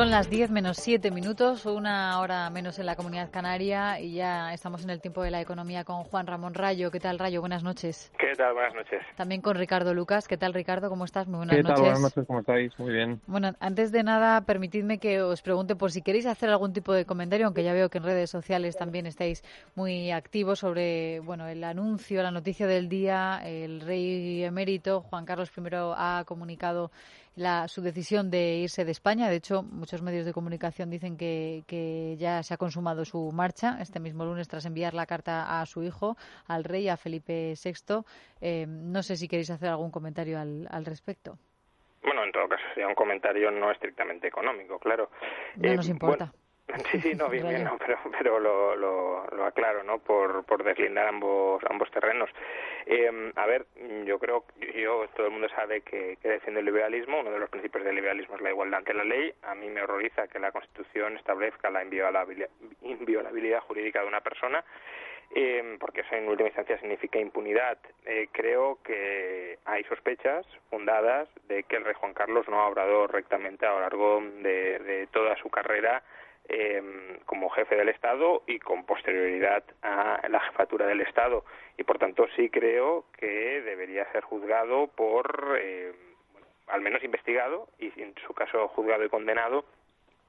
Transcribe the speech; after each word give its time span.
Son 0.00 0.10
las 0.10 0.30
10 0.30 0.50
menos 0.50 0.78
7 0.78 1.10
minutos, 1.10 1.66
una 1.66 2.18
hora 2.20 2.48
menos 2.48 2.78
en 2.78 2.86
la 2.86 2.96
comunidad 2.96 3.30
canaria 3.30 4.00
y 4.00 4.14
ya 4.14 4.54
estamos 4.54 4.82
en 4.82 4.88
el 4.88 5.02
tiempo 5.02 5.22
de 5.22 5.30
la 5.30 5.42
economía 5.42 5.84
con 5.84 6.04
Juan 6.04 6.26
Ramón 6.26 6.54
Rayo. 6.54 6.90
¿Qué 6.90 7.00
tal, 7.00 7.18
Rayo? 7.18 7.40
Buenas 7.40 7.62
noches. 7.62 8.10
¿Qué 8.18 8.32
tal? 8.34 8.54
Buenas 8.54 8.74
noches. 8.74 9.02
También 9.18 9.42
con 9.42 9.56
Ricardo 9.58 9.92
Lucas. 9.92 10.26
¿Qué 10.26 10.38
tal, 10.38 10.54
Ricardo? 10.54 10.88
¿Cómo 10.88 11.04
estás? 11.04 11.28
Muy 11.28 11.36
buenas 11.36 11.54
¿Qué 11.54 11.62
noches. 11.62 11.74
tal? 11.74 11.82
Buenas 11.82 12.00
noches, 12.00 12.26
¿cómo 12.26 12.40
estáis? 12.40 12.78
Muy 12.78 12.94
bien. 12.94 13.20
Bueno, 13.26 13.52
antes 13.60 13.92
de 13.92 14.02
nada, 14.02 14.40
permitidme 14.46 14.96
que 14.96 15.20
os 15.20 15.42
pregunte 15.42 15.76
por 15.76 15.92
si 15.92 16.00
queréis 16.00 16.24
hacer 16.24 16.48
algún 16.48 16.72
tipo 16.72 16.94
de 16.94 17.04
comentario, 17.04 17.44
aunque 17.44 17.62
ya 17.62 17.74
veo 17.74 17.90
que 17.90 17.98
en 17.98 18.04
redes 18.04 18.30
sociales 18.30 18.78
también 18.78 19.04
estáis 19.04 19.44
muy 19.74 20.12
activos 20.12 20.60
sobre 20.60 21.20
bueno 21.20 21.46
el 21.46 21.62
anuncio, 21.62 22.22
la 22.22 22.30
noticia 22.30 22.66
del 22.66 22.88
día. 22.88 23.42
El 23.44 23.82
rey 23.82 24.44
emérito, 24.44 25.02
Juan 25.02 25.26
Carlos 25.26 25.52
I, 25.54 25.60
ha 25.94 26.24
comunicado 26.24 26.90
la, 27.36 27.68
su 27.68 27.82
decisión 27.82 28.30
de 28.30 28.56
irse 28.56 28.84
de 28.84 28.92
España. 28.92 29.28
De 29.28 29.36
hecho, 29.36 29.62
muchos 29.62 30.02
medios 30.02 30.26
de 30.26 30.32
comunicación 30.32 30.90
dicen 30.90 31.16
que, 31.16 31.62
que, 31.66 32.16
ya 32.18 32.42
se 32.42 32.54
ha 32.54 32.56
consumado 32.56 33.04
su 33.04 33.30
marcha 33.32 33.78
este 33.80 34.00
mismo 34.00 34.24
lunes 34.24 34.48
tras 34.48 34.66
enviar 34.66 34.94
la 34.94 35.06
carta 35.06 35.60
a 35.60 35.66
su 35.66 35.82
hijo, 35.82 36.16
al 36.46 36.64
rey, 36.64 36.88
a 36.88 36.96
Felipe 36.96 37.54
VI. 37.62 38.04
Eh, 38.40 38.66
no 38.68 39.02
sé 39.02 39.16
si 39.16 39.28
queréis 39.28 39.50
hacer 39.50 39.68
algún 39.68 39.90
comentario 39.90 40.38
al, 40.38 40.66
al, 40.70 40.84
respecto. 40.84 41.38
Bueno, 42.02 42.24
en 42.24 42.32
todo 42.32 42.48
caso, 42.48 42.62
sería 42.74 42.88
un 42.88 42.94
comentario 42.94 43.50
no 43.50 43.70
estrictamente 43.70 44.28
económico, 44.28 44.78
claro. 44.78 45.10
No 45.56 45.68
eh, 45.68 45.76
nos 45.76 45.88
importa. 45.88 46.32
Sí, 46.90 47.00
sí, 47.00 47.14
no, 47.14 47.28
bien, 47.28 47.48
bien, 47.48 47.64
no, 47.64 47.76
pero, 47.78 47.98
pero 48.18 48.38
lo, 48.38 48.76
lo, 48.76 49.26
lo, 49.26 49.44
aclaro, 49.44 49.82
¿no? 49.82 49.98
Por, 49.98 50.44
por 50.44 50.62
deslindar 50.62 51.08
ambos, 51.08 51.62
ambos 51.68 51.90
terrenos. 51.90 52.30
Eh, 52.86 53.32
a 53.36 53.46
ver, 53.46 53.66
yo 54.04 54.18
creo, 54.18 54.44
yo, 54.74 55.06
todo 55.14 55.26
el 55.26 55.32
mundo 55.32 55.48
sabe 55.48 55.82
que, 55.82 56.18
que 56.20 56.28
defiende 56.28 56.60
el 56.60 56.66
liberalismo, 56.66 57.20
uno 57.20 57.30
de 57.30 57.38
los 57.38 57.50
principios 57.50 57.84
del 57.84 57.94
liberalismo 57.94 58.36
es 58.36 58.42
la 58.42 58.50
igualdad 58.50 58.78
ante 58.78 58.94
la 58.94 59.04
ley. 59.04 59.32
A 59.42 59.54
mí 59.54 59.68
me 59.68 59.82
horroriza 59.82 60.28
que 60.28 60.38
la 60.38 60.52
Constitución 60.52 61.16
establezca 61.16 61.70
la 61.70 61.82
inviolabilidad, 61.82 62.50
inviolabilidad 62.82 63.60
jurídica 63.60 64.00
de 64.02 64.08
una 64.08 64.20
persona. 64.20 64.64
Eh, 65.32 65.76
porque 65.78 66.00
eso 66.00 66.16
en 66.16 66.28
última 66.28 66.48
instancia 66.48 66.76
significa 66.80 67.20
impunidad. 67.20 67.78
Eh, 68.04 68.28
creo 68.32 68.78
que 68.82 69.60
hay 69.64 69.84
sospechas 69.84 70.44
fundadas 70.70 71.28
de 71.46 71.62
que 71.62 71.76
el 71.76 71.84
rey 71.84 71.94
Juan 71.94 72.14
Carlos 72.14 72.48
no 72.48 72.60
ha 72.60 72.66
obrado 72.66 73.06
rectamente 73.06 73.64
a 73.64 73.70
lo 73.70 73.80
largo 73.80 74.20
de, 74.42 74.80
de 74.80 75.06
toda 75.06 75.36
su 75.36 75.48
carrera 75.48 76.02
eh, 76.52 76.82
como 77.26 77.48
jefe 77.50 77.76
del 77.76 77.88
Estado 77.88 78.42
y 78.46 78.58
con 78.58 78.84
posterioridad 78.84 79.62
a 79.82 80.20
la 80.28 80.40
jefatura 80.40 80.86
del 80.86 81.00
Estado. 81.00 81.44
Y 81.76 81.84
por 81.84 81.98
tanto 81.98 82.26
sí 82.34 82.50
creo 82.50 83.04
que 83.16 83.62
debería 83.62 84.10
ser 84.10 84.24
juzgado 84.24 84.88
por, 84.88 85.56
eh, 85.60 85.92
al 86.66 86.80
menos 86.80 87.04
investigado 87.04 87.68
y 87.78 87.92
en 88.02 88.14
su 88.26 88.34
caso 88.34 88.66
juzgado 88.68 89.04
y 89.04 89.08
condenado 89.08 89.64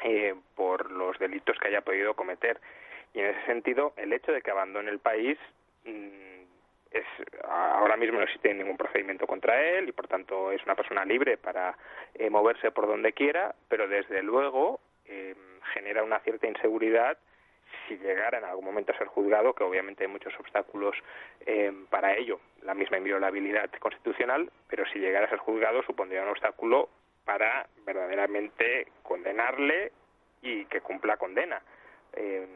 eh, 0.02 0.36
por 0.56 0.92
los 0.92 1.18
delitos 1.18 1.58
que 1.58 1.70
haya 1.70 1.82
podido 1.82 2.14
cometer. 2.14 2.60
Y 3.14 3.20
en 3.20 3.26
ese 3.26 3.46
sentido, 3.48 3.94
el 3.98 4.14
hecho 4.14 4.32
de 4.32 4.44
que 4.44 4.52
abandone 4.52 4.92
el 4.92 5.00
país 5.00 5.40
mmm, 5.86 6.44
es 6.92 7.06
ahora 7.48 7.98
mismo 7.98 8.20
no 8.20 8.26
existe 8.26 8.54
ningún 8.54 8.78
procedimiento 8.78 9.26
contra 9.26 9.60
él 9.60 9.90
y 9.90 9.92
por 9.92 10.08
tanto 10.08 10.52
es 10.52 10.62
una 10.66 10.76
persona 10.76 11.04
libre 11.04 11.38
para 11.38 11.76
eh, 12.14 12.30
moverse 12.30 12.70
por 12.70 12.86
donde 12.86 13.14
quiera, 13.14 13.56
pero 13.70 13.88
desde 13.88 14.22
luego 14.22 14.80
eh, 15.12 15.36
genera 15.74 16.04
una 16.04 16.20
cierta 16.20 16.48
inseguridad 16.48 17.18
si 17.88 17.98
llegara 17.98 18.38
en 18.38 18.46
algún 18.46 18.66
momento 18.66 18.92
a 18.92 18.98
ser 18.98 19.08
juzgado, 19.08 19.54
que 19.54 19.64
obviamente 19.64 20.04
hay 20.04 20.10
muchos 20.10 20.34
obstáculos 20.40 20.96
eh, 21.46 21.72
para 21.90 22.16
ello, 22.16 22.40
la 22.64 22.74
misma 22.74 22.98
inviolabilidad 22.98 23.70
constitucional, 23.80 24.52
pero 24.70 24.86
si 24.88 25.00
llegara 25.00 25.26
a 25.26 25.30
ser 25.30 25.40
juzgado 25.40 25.84
supondría 25.84 26.24
un 26.24 26.30
obstáculo 26.30 26.90
para 27.26 27.68
verdaderamente 27.86 28.88
condenarle 29.04 29.92
y 30.42 30.66
que 30.66 30.82
cumpla 30.82 31.18
condena. 31.18 31.62
Eh, 32.14 32.48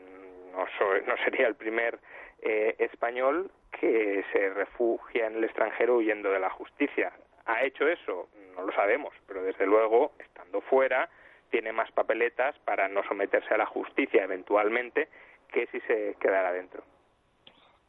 no, 0.52 0.66
so, 0.78 0.98
no, 1.06 1.18
sería 1.24 1.48
el 1.48 1.56
primer 1.56 2.00
eh, 2.42 2.76
español 2.80 3.52
que 3.80 4.24
se 4.32 4.50
refugia 4.50 5.28
en 5.28 5.36
el 5.36 5.44
extranjero 5.44 5.98
huyendo 5.98 6.32
de 6.32 6.40
la 6.40 6.50
justicia. 6.50 7.12
¿Ha 7.46 7.64
hecho 7.64 7.88
eso? 7.88 8.30
No 8.56 8.64
lo 8.64 8.74
sabemos, 8.74 9.14
pero 9.28 9.44
desde 9.44 9.66
luego, 9.66 10.14
estando 10.20 10.62
fuera, 10.62 11.10
tiene 11.50 11.72
más 11.72 11.92
papeletas 11.92 12.58
para 12.66 12.88
no 12.88 13.04
someterse 13.04 13.54
a 13.54 13.58
la 13.58 13.66
justicia 13.66 14.24
eventualmente 14.24 15.10
que 15.52 15.68
si 15.68 15.80
se 15.82 16.16
quedara 16.20 16.52
dentro. 16.52 16.84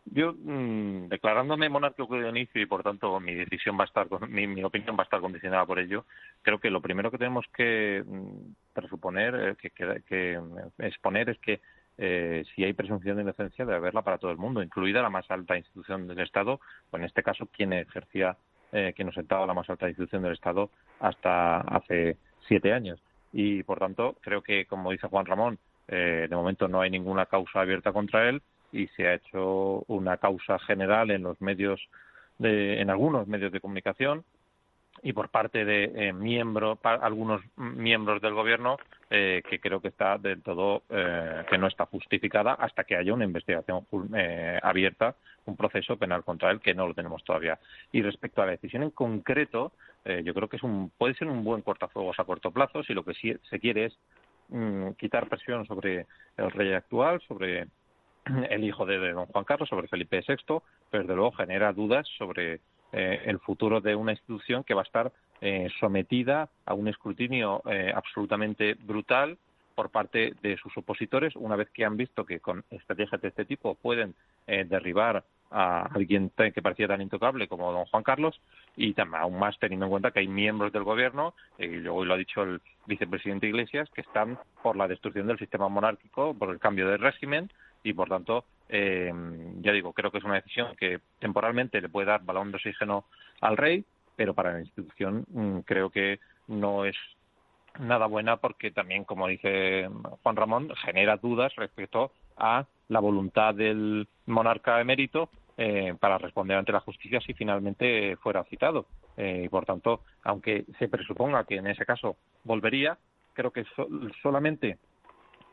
Yo, 0.04 0.34
mmm, 0.34 1.08
declarándome 1.08 1.68
monárquico 1.68 2.14
de 2.16 2.28
inicio 2.28 2.62
y 2.62 2.66
por 2.66 2.84
tanto 2.84 3.18
mi 3.18 3.34
decisión 3.34 3.76
va 3.76 3.82
a 3.82 3.86
estar, 3.86 4.06
mi, 4.28 4.46
mi, 4.46 4.62
opinión 4.62 4.96
va 4.96 5.02
a 5.02 5.04
estar 5.04 5.20
condicionada 5.20 5.66
por 5.66 5.80
ello, 5.80 6.04
creo 6.42 6.60
que 6.60 6.70
lo 6.70 6.80
primero 6.80 7.10
que 7.10 7.18
tenemos 7.18 7.44
que 7.52 8.04
mmm, 8.06 8.52
presuponer, 8.72 9.34
eh, 9.34 9.56
que, 9.60 9.70
que, 9.70 10.02
que, 10.08 10.40
exponer 10.78 11.30
es 11.30 11.38
que 11.38 11.60
eh, 11.98 12.44
si 12.54 12.62
hay 12.62 12.72
presunción 12.72 13.16
de 13.16 13.22
inocencia 13.22 13.64
debe 13.64 13.78
haberla 13.78 14.02
para 14.02 14.18
todo 14.18 14.30
el 14.30 14.36
mundo, 14.36 14.62
incluida 14.62 15.02
la 15.02 15.10
más 15.10 15.28
alta 15.28 15.56
institución 15.56 16.06
del 16.06 16.20
Estado, 16.20 16.60
o 16.90 16.96
en 16.96 17.04
este 17.04 17.24
caso 17.24 17.46
quien 17.46 17.72
ejercía, 17.72 18.36
eh, 18.70 18.92
quien 18.94 19.08
ostentaba 19.08 19.46
la 19.46 19.54
más 19.54 19.68
alta 19.68 19.88
institución 19.88 20.22
del 20.22 20.34
Estado 20.34 20.70
hasta 21.00 21.62
hace 21.62 22.16
siete 22.46 22.72
años 22.72 23.02
y 23.32 23.62
por 23.62 23.78
tanto 23.78 24.16
creo 24.20 24.42
que 24.42 24.66
como 24.66 24.90
dice 24.90 25.08
Juan 25.08 25.26
Ramón 25.26 25.58
eh, 25.88 26.26
de 26.28 26.36
momento 26.36 26.68
no 26.68 26.80
hay 26.80 26.90
ninguna 26.90 27.26
causa 27.26 27.60
abierta 27.60 27.92
contra 27.92 28.28
él 28.28 28.42
y 28.72 28.88
se 28.88 29.06
ha 29.06 29.14
hecho 29.14 29.84
una 29.88 30.16
causa 30.16 30.58
general 30.58 31.10
en 31.10 31.22
los 31.22 31.40
medios 31.40 31.80
de, 32.38 32.80
en 32.80 32.90
algunos 32.90 33.26
medios 33.26 33.52
de 33.52 33.60
comunicación 33.60 34.24
y 35.06 35.12
por 35.12 35.28
parte 35.28 35.64
de 35.64 35.84
eh, 35.94 36.12
miembros 36.12 36.80
algunos 36.82 37.40
miembros 37.54 38.20
del 38.20 38.34
gobierno 38.34 38.76
eh, 39.08 39.40
que 39.48 39.60
creo 39.60 39.80
que 39.80 39.86
está 39.86 40.18
del 40.18 40.42
todo 40.42 40.82
eh, 40.90 41.44
que 41.48 41.58
no 41.58 41.68
está 41.68 41.86
justificada 41.86 42.54
hasta 42.54 42.82
que 42.82 42.96
haya 42.96 43.14
una 43.14 43.24
investigación 43.24 43.86
eh, 44.16 44.58
abierta 44.60 45.14
un 45.44 45.56
proceso 45.56 45.96
penal 45.96 46.24
contra 46.24 46.50
él 46.50 46.58
que 46.58 46.74
no 46.74 46.88
lo 46.88 46.94
tenemos 46.94 47.22
todavía. 47.22 47.56
Y 47.92 48.02
respecto 48.02 48.42
a 48.42 48.46
la 48.46 48.50
decisión 48.50 48.82
en 48.82 48.90
concreto 48.90 49.70
eh, 50.04 50.22
yo 50.24 50.34
creo 50.34 50.48
que 50.48 50.56
es 50.56 50.64
un 50.64 50.90
puede 50.98 51.14
ser 51.14 51.28
un 51.28 51.44
buen 51.44 51.62
cortafuegos 51.62 52.18
a 52.18 52.24
corto 52.24 52.50
plazo 52.50 52.82
si 52.82 52.92
lo 52.92 53.04
que 53.04 53.14
sí, 53.14 53.32
se 53.48 53.60
quiere 53.60 53.84
es 53.84 53.98
mmm, 54.48 54.90
quitar 54.98 55.28
presión 55.28 55.66
sobre 55.66 56.06
el 56.36 56.50
rey 56.50 56.72
actual 56.72 57.20
sobre 57.28 57.68
el 58.50 58.64
hijo 58.64 58.84
de, 58.84 58.98
de 58.98 59.12
don 59.12 59.26
Juan 59.26 59.44
Carlos 59.44 59.68
sobre 59.68 59.86
Felipe 59.86 60.24
VI 60.26 60.34
pero 60.90 61.04
desde 61.04 61.14
luego 61.14 61.30
genera 61.30 61.72
dudas 61.72 62.08
sobre 62.18 62.58
eh, 62.96 63.22
el 63.26 63.38
futuro 63.40 63.80
de 63.80 63.94
una 63.94 64.12
institución 64.12 64.64
que 64.64 64.72
va 64.72 64.80
a 64.80 64.84
estar 64.84 65.12
eh, 65.42 65.68
sometida 65.78 66.48
a 66.64 66.72
un 66.72 66.88
escrutinio 66.88 67.62
eh, 67.66 67.92
absolutamente 67.94 68.74
brutal 68.74 69.36
por 69.76 69.90
parte 69.90 70.32
de 70.42 70.56
sus 70.56 70.74
opositores, 70.78 71.36
una 71.36 71.54
vez 71.54 71.68
que 71.70 71.84
han 71.84 71.98
visto 71.98 72.24
que 72.24 72.40
con 72.40 72.64
estrategias 72.70 73.20
de 73.20 73.28
este 73.28 73.44
tipo 73.44 73.74
pueden 73.74 74.14
eh, 74.46 74.64
derribar 74.64 75.22
a 75.50 75.82
alguien 75.94 76.32
que 76.36 76.62
parecía 76.62 76.88
tan 76.88 77.02
intocable 77.02 77.46
como 77.46 77.70
don 77.70 77.84
Juan 77.84 78.02
Carlos 78.02 78.40
y 78.74 78.94
también 78.94 79.22
aún 79.22 79.38
más 79.38 79.56
teniendo 79.60 79.86
en 79.86 79.90
cuenta 79.90 80.10
que 80.10 80.20
hay 80.20 80.28
miembros 80.28 80.72
del 80.72 80.82
gobierno, 80.82 81.34
eh, 81.58 81.66
y 81.66 81.76
luego 81.76 82.04
lo 82.04 82.14
ha 82.14 82.16
dicho 82.16 82.42
el 82.42 82.60
vicepresidente 82.86 83.46
Iglesias, 83.46 83.88
que 83.90 84.00
están 84.00 84.38
por 84.62 84.76
la 84.76 84.88
destrucción 84.88 85.26
del 85.26 85.38
sistema 85.38 85.68
monárquico, 85.68 86.34
por 86.34 86.50
el 86.50 86.58
cambio 86.58 86.88
de 86.88 86.96
régimen 86.96 87.50
y 87.86 87.92
por 87.92 88.08
tanto 88.08 88.44
eh, 88.68 89.12
ya 89.60 89.70
digo 89.70 89.92
creo 89.92 90.10
que 90.10 90.18
es 90.18 90.24
una 90.24 90.34
decisión 90.34 90.74
que 90.76 90.98
temporalmente 91.20 91.80
le 91.80 91.88
puede 91.88 92.08
dar 92.08 92.24
balón 92.24 92.50
de 92.50 92.56
oxígeno 92.56 93.04
al 93.40 93.56
rey 93.56 93.84
pero 94.16 94.34
para 94.34 94.54
la 94.54 94.60
institución 94.60 95.24
mmm, 95.28 95.60
creo 95.60 95.90
que 95.90 96.18
no 96.48 96.84
es 96.84 96.96
nada 97.78 98.06
buena 98.06 98.38
porque 98.38 98.72
también 98.72 99.04
como 99.04 99.28
dice 99.28 99.88
Juan 100.22 100.36
Ramón 100.36 100.68
genera 100.84 101.16
dudas 101.16 101.54
respecto 101.54 102.10
a 102.36 102.66
la 102.88 103.00
voluntad 103.00 103.54
del 103.54 104.08
monarca 104.26 104.80
emérito 104.80 105.30
eh, 105.56 105.94
para 106.00 106.18
responder 106.18 106.56
ante 106.56 106.72
la 106.72 106.80
justicia 106.80 107.20
si 107.20 107.32
finalmente 107.34 108.16
fuera 108.16 108.44
citado. 108.44 108.86
Eh, 109.16 109.42
y 109.44 109.48
por 109.48 109.64
tanto 109.64 110.00
aunque 110.24 110.64
se 110.78 110.88
presuponga 110.88 111.44
que 111.44 111.56
en 111.56 111.68
ese 111.68 111.86
caso 111.86 112.16
volvería 112.44 112.98
creo 113.32 113.52
que 113.52 113.64
so 113.76 113.86
solamente 114.22 114.78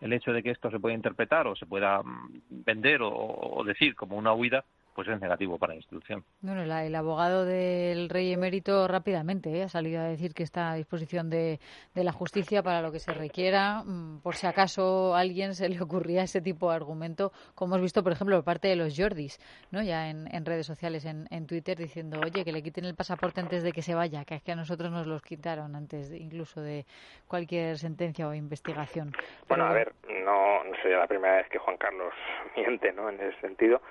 el 0.04 0.14
hecho 0.14 0.34
de 0.34 0.44
que 0.44 0.52
esto 0.52 0.70
se 0.70 0.80
pueda 0.80 0.96
interpretar 0.96 1.48
o 1.48 1.56
se 1.56 1.66
pueda 1.66 2.02
vender 2.50 3.02
o, 3.02 3.12
o 3.12 3.64
decir 3.64 3.96
como 3.96 4.18
una 4.18 4.34
huida 4.34 4.66
pues 4.94 5.08
es 5.08 5.20
negativo 5.20 5.58
para 5.58 5.74
la 5.74 5.78
institución. 5.78 6.24
Bueno, 6.42 6.64
el 6.64 6.96
abogado 6.96 7.46
del 7.46 8.10
rey 8.10 8.32
emérito 8.34 8.88
rápidamente 8.88 9.52
¿eh? 9.58 9.64
ha 9.64 9.70
salido 9.70 10.02
a 10.02 10.06
decir 10.06 10.34
que 10.34 10.44
está 10.44 10.72
a 10.72 10.76
disposición 10.76 11.30
de, 11.30 11.60
la 11.94 12.12
justicia 12.12 12.62
para 12.64 12.82
lo 12.82 12.92
que 12.92 13.00
se 13.00 13.14
requiera, 13.14 13.84
mm, 13.84 14.22
por 14.22 14.36
si 14.36 14.48
acaso 14.48 15.16
a 15.16 15.20
alguien 15.20 15.56
se 15.56 15.70
le 15.70 15.82
ocurría 15.82 16.24
ese 16.24 16.42
tipo 16.42 16.70
de 16.70 16.76
argumento, 16.76 17.32
como 17.56 17.76
hemos 17.76 17.84
visto, 17.84 18.04
por 18.04 18.12
ejemplo, 18.12 18.38
por 18.38 18.46
parte 18.46 18.68
de 18.68 18.76
los 18.76 18.96
Jordis, 18.98 19.40
¿no? 19.72 19.82
ya 19.82 20.10
en, 20.10 20.46
redes 20.46 20.66
sociales, 20.66 21.06
en, 21.06 21.48
Twitter, 21.48 21.78
diciendo, 21.78 22.20
oye, 22.24 22.44
que 22.44 22.52
le 22.52 22.62
quiten 22.62 22.86
el 22.86 22.96
pasaporte 22.96 23.42
antes 23.42 23.64
de 23.64 23.72
que 23.72 23.82
se 23.82 23.96
vaya, 23.96 24.26
que 24.26 24.36
es 24.36 24.44
que 24.44 24.52
a 24.52 24.56
nosotros 24.56 24.92
nos 24.92 25.08
los 25.08 25.22
quitaron 25.22 25.76
antes 25.76 26.12
incluso 26.12 26.62
de 26.62 26.86
cualquier 27.28 27.78
sentencia 27.78 28.28
o 28.28 28.34
investigación. 28.34 29.12
Bueno, 29.48 29.66
a 29.66 29.74
ver, 29.74 29.94
no, 30.24 30.64
no 30.64 30.76
sería 30.82 31.00
la 31.00 31.08
primera 31.08 31.38
vez 31.38 31.50
que 31.50 31.58
Juan 31.58 31.78
Carlos 31.78 32.14
miente 32.56 32.92
¿no? 32.94 33.10
en 33.10 33.20
ese 33.20 33.40
sentido. 33.42 33.82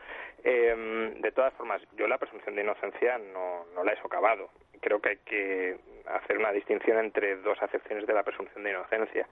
Eh, 0.44 0.74
de 0.92 1.32
todas 1.32 1.52
formas, 1.54 1.82
yo 1.96 2.06
la 2.06 2.18
presunción 2.18 2.54
de 2.54 2.62
inocencia 2.62 3.18
no, 3.18 3.66
no 3.74 3.84
la 3.84 3.92
he 3.92 4.02
socavado. 4.02 4.50
Creo 4.80 5.00
que 5.00 5.08
hay 5.10 5.16
que 5.18 5.76
hacer 6.06 6.38
una 6.38 6.52
distinción 6.52 6.98
entre 6.98 7.36
dos 7.36 7.60
acepciones 7.62 8.06
de 8.06 8.14
la 8.14 8.22
presunción 8.22 8.64
de 8.64 8.70
inocencia. 8.70 9.26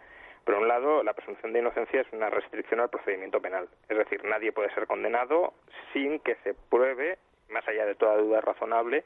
Por 0.45 0.55
un 0.55 0.69
lado, 0.69 1.03
la 1.03 1.13
presunción 1.13 1.53
de 1.53 1.59
inocencia 1.59 2.01
es 2.01 2.13
una 2.13 2.31
restricción 2.31 2.81
al 2.81 2.91
procedimiento 2.91 3.41
penal. 3.41 3.69
Es 3.89 3.99
decir, 3.99 4.25
nadie 4.25 4.53
puede 4.53 4.73
ser 4.75 4.87
condenado 4.87 5.53
sin 5.93 6.21
que 6.21 6.37
se 6.43 6.55
pruebe, 6.55 7.19
más 7.49 7.67
allá 7.69 7.85
de 7.85 7.95
toda 7.95 8.17
duda 8.17 8.41
razonable, 8.41 9.05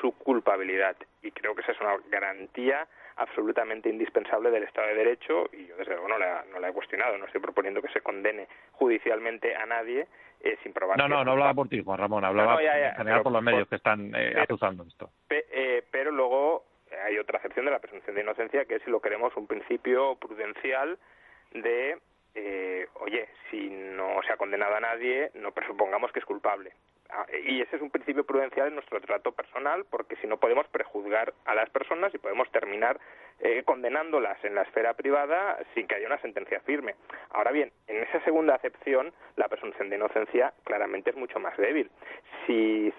su 0.00 0.12
culpabilidad. 0.12 0.96
Y 1.22 1.30
creo 1.30 1.54
que 1.54 1.62
esa 1.62 1.72
es 1.72 1.80
una 1.80 1.96
garantía 2.10 2.86
absolutamente 3.16 3.88
indispensable 3.88 4.50
del 4.50 4.64
Estado 4.64 4.88
de 4.88 4.94
Derecho 4.94 5.48
y 5.52 5.66
yo 5.66 5.76
desde 5.76 5.92
luego 5.92 6.08
no 6.08 6.18
la, 6.18 6.44
no 6.50 6.58
la 6.58 6.70
he 6.70 6.72
cuestionado, 6.72 7.18
no 7.18 7.26
estoy 7.26 7.40
proponiendo 7.40 7.82
que 7.82 7.88
se 7.88 8.00
condene 8.00 8.48
judicialmente 8.72 9.54
a 9.54 9.66
nadie 9.66 10.08
eh, 10.40 10.56
sin 10.62 10.72
probar. 10.72 10.96
No, 10.98 11.08
no, 11.08 11.24
no 11.24 11.32
hablaba 11.32 11.54
por 11.54 11.68
ti, 11.68 11.82
Juan 11.84 11.98
Ramón, 11.98 12.24
hablaba 12.24 12.60
en 12.62 12.94
general 12.94 13.22
por 13.22 13.32
los 13.32 13.42
medios 13.42 13.68
que 13.68 13.76
están 13.76 14.14
eh, 14.14 14.34
acusando 14.40 14.84
esto. 14.84 15.10
Eh, 15.28 15.84
pero 15.90 16.10
luego 16.10 16.64
hay 17.04 17.18
otra 17.18 17.36
excepción 17.36 17.66
de 17.66 17.72
la 17.72 17.80
presunción 17.80 18.14
de 18.14 18.22
inocencia 18.22 18.64
que 18.64 18.76
es, 18.76 18.82
si 18.82 18.90
lo 18.90 19.00
queremos, 19.00 19.36
un 19.36 19.46
principio 19.46 20.16
prudencial 20.16 20.98
de 21.52 21.98
eh, 22.34 22.86
oye, 23.00 23.28
si 23.50 23.68
no 23.68 24.22
se 24.26 24.32
ha 24.32 24.36
condenado 24.36 24.74
a 24.74 24.80
nadie, 24.80 25.30
no 25.34 25.52
presupongamos 25.52 26.12
que 26.12 26.20
es 26.20 26.24
culpable. 26.24 26.72
Ah, 27.14 27.26
y 27.44 27.60
ese 27.60 27.76
es 27.76 27.82
un 27.82 27.90
principio 27.90 28.24
prudencial 28.24 28.68
en 28.68 28.74
nuestro 28.74 28.98
trato 29.02 29.32
personal, 29.32 29.84
porque 29.90 30.16
si 30.16 30.26
no 30.26 30.38
podemos 30.38 30.66
prejuzgar 30.68 31.34
a 31.44 31.54
las 31.54 31.68
personas 31.68 32.14
y 32.14 32.18
podemos 32.18 32.50
terminar 32.50 32.98
eh, 33.40 33.62
condenándolas 33.64 34.42
en 34.44 34.54
la 34.54 34.62
esfera 34.62 34.94
privada 34.94 35.58
sin 35.74 35.86
que 35.86 35.96
haya 35.96 36.06
una 36.06 36.20
sentencia 36.22 36.60
firme. 36.60 36.94
Ahora 37.30 37.50
bien, 37.50 37.70
en 37.86 38.02
esa 38.02 38.24
segunda 38.24 38.54
acepción, 38.54 39.12
la 39.36 39.48
presunción 39.48 39.90
de 39.90 39.96
inocencia 39.96 40.54
claramente 40.64 41.10
es 41.10 41.16
mucho 41.16 41.38
más 41.38 41.54
débil. 41.58 41.90
Si 42.46 42.92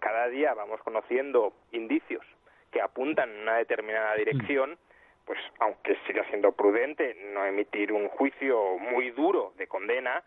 cada 0.00 0.28
día 0.28 0.54
vamos 0.54 0.80
conociendo 0.82 1.52
indicios 1.72 2.24
que 2.70 2.80
apuntan 2.80 3.30
en 3.30 3.40
una 3.42 3.56
determinada 3.56 4.14
dirección, 4.14 4.78
pues 5.26 5.38
aunque 5.58 5.96
siga 6.06 6.24
siendo 6.30 6.52
prudente 6.52 7.14
no 7.34 7.44
emitir 7.44 7.92
un 7.92 8.08
juicio 8.08 8.78
muy 8.78 9.10
duro 9.10 9.52
de 9.58 9.66
condena, 9.66 10.22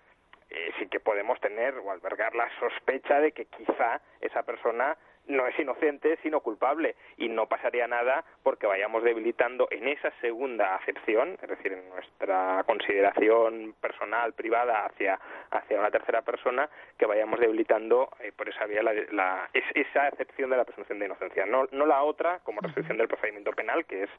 eh, 0.51 0.71
sí 0.77 0.87
que 0.87 0.99
podemos 0.99 1.39
tener 1.39 1.75
o 1.77 1.91
albergar 1.91 2.35
la 2.35 2.49
sospecha 2.59 3.19
de 3.19 3.31
que 3.31 3.45
quizá 3.45 4.01
esa 4.19 4.43
persona 4.43 4.97
no 5.27 5.47
es 5.47 5.57
inocente, 5.59 6.17
sino 6.23 6.41
culpable. 6.41 6.95
Y 7.17 7.29
no 7.29 7.47
pasaría 7.47 7.87
nada 7.87 8.23
porque 8.43 8.67
vayamos 8.67 9.03
debilitando 9.03 9.67
en 9.71 9.87
esa 9.87 10.11
segunda 10.19 10.75
acepción, 10.75 11.37
es 11.41 11.49
decir, 11.49 11.73
en 11.73 11.87
nuestra 11.89 12.63
consideración 12.65 13.73
personal, 13.79 14.33
privada, 14.33 14.85
hacia, 14.85 15.19
hacia 15.51 15.79
una 15.79 15.91
tercera 15.91 16.21
persona, 16.21 16.69
que 16.97 17.05
vayamos 17.05 17.39
debilitando 17.39 18.09
eh, 18.19 18.31
por 18.35 18.49
esa 18.49 18.65
vía 18.65 18.83
la, 18.83 19.49
esa 19.53 20.07
acepción 20.07 20.49
de 20.49 20.57
la 20.57 20.65
presunción 20.65 20.99
de 20.99 21.05
inocencia. 21.05 21.45
No, 21.45 21.67
no 21.71 21.85
la 21.85 22.03
otra, 22.03 22.39
como 22.39 22.61
restricción 22.61 22.97
del 22.97 23.07
procedimiento 23.07 23.51
penal, 23.53 23.85
que 23.85 24.03
es, 24.03 24.09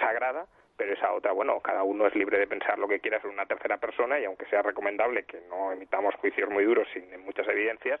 sagrada, 0.00 0.46
pero 0.78 0.94
esa 0.94 1.12
otra, 1.12 1.32
bueno, 1.32 1.60
cada 1.60 1.82
uno 1.82 2.06
es 2.06 2.14
libre 2.14 2.38
de 2.38 2.46
pensar 2.46 2.78
lo 2.78 2.86
que 2.86 3.00
quiera 3.00 3.20
sobre 3.20 3.34
una 3.34 3.46
tercera 3.46 3.78
persona 3.78 4.18
y 4.20 4.24
aunque 4.24 4.46
sea 4.46 4.62
recomendable 4.62 5.24
que 5.24 5.40
no 5.50 5.72
emitamos 5.72 6.14
juicios 6.14 6.48
muy 6.48 6.64
duros 6.64 6.86
sin 6.94 7.04
muchas 7.24 7.48
evidencias, 7.48 8.00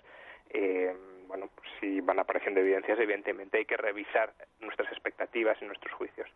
eh, 0.50 0.94
bueno, 1.26 1.50
si 1.80 2.00
van 2.00 2.20
apareciendo 2.20 2.60
evidencias, 2.60 2.98
evidentemente 3.00 3.58
hay 3.58 3.64
que 3.64 3.76
revisar 3.76 4.32
nuestras 4.60 4.90
expectativas 4.92 5.60
y 5.60 5.64
nuestros 5.64 5.92
juicios. 5.94 6.30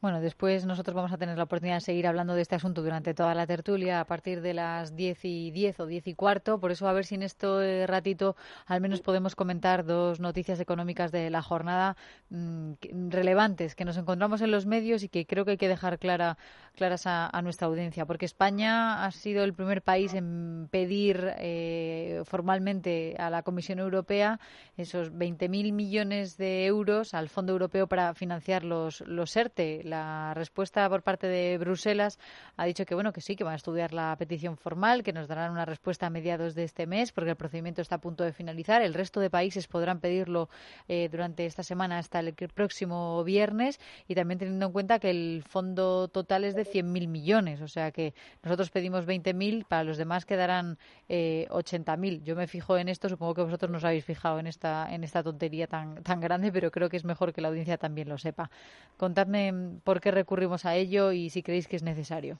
Bueno, 0.00 0.20
después 0.20 0.64
nosotros 0.64 0.94
vamos 0.94 1.10
a 1.10 1.18
tener 1.18 1.36
la 1.36 1.42
oportunidad 1.42 1.78
de 1.78 1.80
seguir 1.80 2.06
hablando 2.06 2.34
de 2.34 2.42
este 2.42 2.54
asunto 2.54 2.82
durante 2.82 3.14
toda 3.14 3.34
la 3.34 3.48
tertulia 3.48 3.98
a 3.98 4.04
partir 4.04 4.42
de 4.42 4.54
las 4.54 4.94
diez 4.94 5.24
y 5.24 5.50
diez 5.50 5.80
o 5.80 5.86
diez 5.86 6.06
y 6.06 6.14
cuarto. 6.14 6.60
Por 6.60 6.70
eso, 6.70 6.86
a 6.86 6.92
ver 6.92 7.04
si 7.04 7.16
en 7.16 7.24
este 7.24 7.84
ratito 7.88 8.36
al 8.66 8.80
menos 8.80 9.00
podemos 9.00 9.34
comentar 9.34 9.84
dos 9.84 10.20
noticias 10.20 10.60
económicas 10.60 11.10
de 11.10 11.30
la 11.30 11.42
jornada 11.42 11.96
mm, 12.30 12.74
relevantes 13.08 13.74
que 13.74 13.84
nos 13.84 13.96
encontramos 13.96 14.40
en 14.40 14.52
los 14.52 14.66
medios 14.66 15.02
y 15.02 15.08
que 15.08 15.26
creo 15.26 15.44
que 15.44 15.52
hay 15.52 15.56
que 15.56 15.66
dejar 15.66 15.98
clara, 15.98 16.38
claras 16.76 17.08
a, 17.08 17.42
nuestra 17.42 17.66
audiencia. 17.66 18.06
Porque 18.06 18.24
España 18.24 19.04
ha 19.04 19.10
sido 19.10 19.42
el 19.42 19.52
primer 19.52 19.82
país 19.82 20.14
en 20.14 20.68
pedir 20.70 21.32
eh, 21.38 22.22
formalmente 22.24 23.16
a 23.18 23.30
la 23.30 23.42
Comisión 23.42 23.80
Europea 23.80 24.38
esos 24.76 25.12
20.000 25.12 25.72
millones 25.72 26.36
de 26.36 26.66
euros 26.66 27.14
al 27.14 27.28
Fondo 27.28 27.50
Europeo 27.50 27.88
para 27.88 28.14
financiar 28.14 28.62
los, 28.62 29.00
los 29.00 29.36
ERTE 29.36 29.87
la 29.88 30.34
respuesta 30.34 30.88
por 30.88 31.02
parte 31.02 31.26
de 31.26 31.58
Bruselas 31.58 32.18
ha 32.56 32.64
dicho 32.64 32.84
que 32.84 32.94
bueno 32.94 33.12
que 33.12 33.20
sí, 33.20 33.36
que 33.36 33.44
van 33.44 33.54
a 33.54 33.56
estudiar 33.56 33.92
la 33.92 34.14
petición 34.16 34.56
formal, 34.56 35.02
que 35.02 35.12
nos 35.12 35.28
darán 35.28 35.50
una 35.52 35.64
respuesta 35.64 36.06
a 36.06 36.10
mediados 36.10 36.54
de 36.54 36.64
este 36.64 36.86
mes, 36.86 37.12
porque 37.12 37.30
el 37.30 37.36
procedimiento 37.36 37.82
está 37.82 37.96
a 37.96 38.00
punto 38.00 38.24
de 38.24 38.32
finalizar. 38.32 38.82
El 38.82 38.94
resto 38.94 39.20
de 39.20 39.30
países 39.30 39.66
podrán 39.66 40.00
pedirlo 40.00 40.48
eh, 40.88 41.08
durante 41.10 41.46
esta 41.46 41.62
semana 41.62 41.98
hasta 41.98 42.20
el 42.20 42.34
próximo 42.34 43.24
viernes 43.24 43.80
y 44.06 44.14
también 44.14 44.38
teniendo 44.38 44.66
en 44.66 44.72
cuenta 44.72 44.98
que 44.98 45.10
el 45.10 45.42
fondo 45.46 46.08
total 46.08 46.44
es 46.44 46.54
de 46.54 46.64
100.000 46.64 47.08
millones, 47.08 47.60
o 47.60 47.68
sea 47.68 47.90
que 47.90 48.14
nosotros 48.42 48.70
pedimos 48.70 49.06
20.000, 49.06 49.64
para 49.66 49.84
los 49.84 49.96
demás 49.96 50.26
quedarán 50.26 50.78
eh, 51.08 51.46
80.000. 51.50 52.22
Yo 52.22 52.36
me 52.36 52.46
fijo 52.46 52.76
en 52.76 52.88
esto, 52.88 53.08
supongo 53.08 53.34
que 53.34 53.42
vosotros 53.42 53.70
no 53.70 53.78
os 53.78 53.84
habéis 53.84 54.04
fijado 54.04 54.38
en 54.38 54.46
esta 54.46 54.88
en 54.90 55.04
esta 55.04 55.22
tontería 55.22 55.66
tan 55.66 56.02
tan 56.02 56.20
grande, 56.20 56.52
pero 56.52 56.70
creo 56.70 56.88
que 56.88 56.96
es 56.96 57.04
mejor 57.04 57.32
que 57.32 57.40
la 57.40 57.48
audiencia 57.48 57.78
también 57.78 58.08
lo 58.08 58.18
sepa. 58.18 58.50
Contadme 58.96 59.77
por 59.84 60.00
qué 60.00 60.10
recurrimos 60.10 60.64
a 60.66 60.74
ello 60.74 61.12
y 61.12 61.30
si 61.30 61.42
creéis 61.42 61.68
que 61.68 61.76
es 61.76 61.82
necesario. 61.82 62.38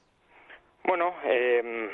Bueno, 0.83 1.13
eh, 1.23 1.89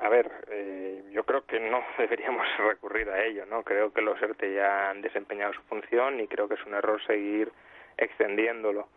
a 0.00 0.08
ver, 0.08 0.30
eh, 0.50 1.04
yo 1.12 1.24
creo 1.24 1.46
que 1.46 1.60
no 1.60 1.82
deberíamos 1.98 2.46
recurrir 2.58 3.08
a 3.10 3.24
ello, 3.24 3.46
¿no? 3.46 3.62
Creo 3.62 3.92
que 3.92 4.02
los 4.02 4.20
ERTE 4.20 4.54
ya 4.54 4.90
han 4.90 5.02
desempeñado 5.02 5.52
su 5.54 5.62
función 5.62 6.20
y 6.20 6.26
creo 6.26 6.48
que 6.48 6.54
es 6.54 6.66
un 6.66 6.74
error 6.74 7.00
seguir 7.06 7.50
extendiéndolo. 7.96 8.88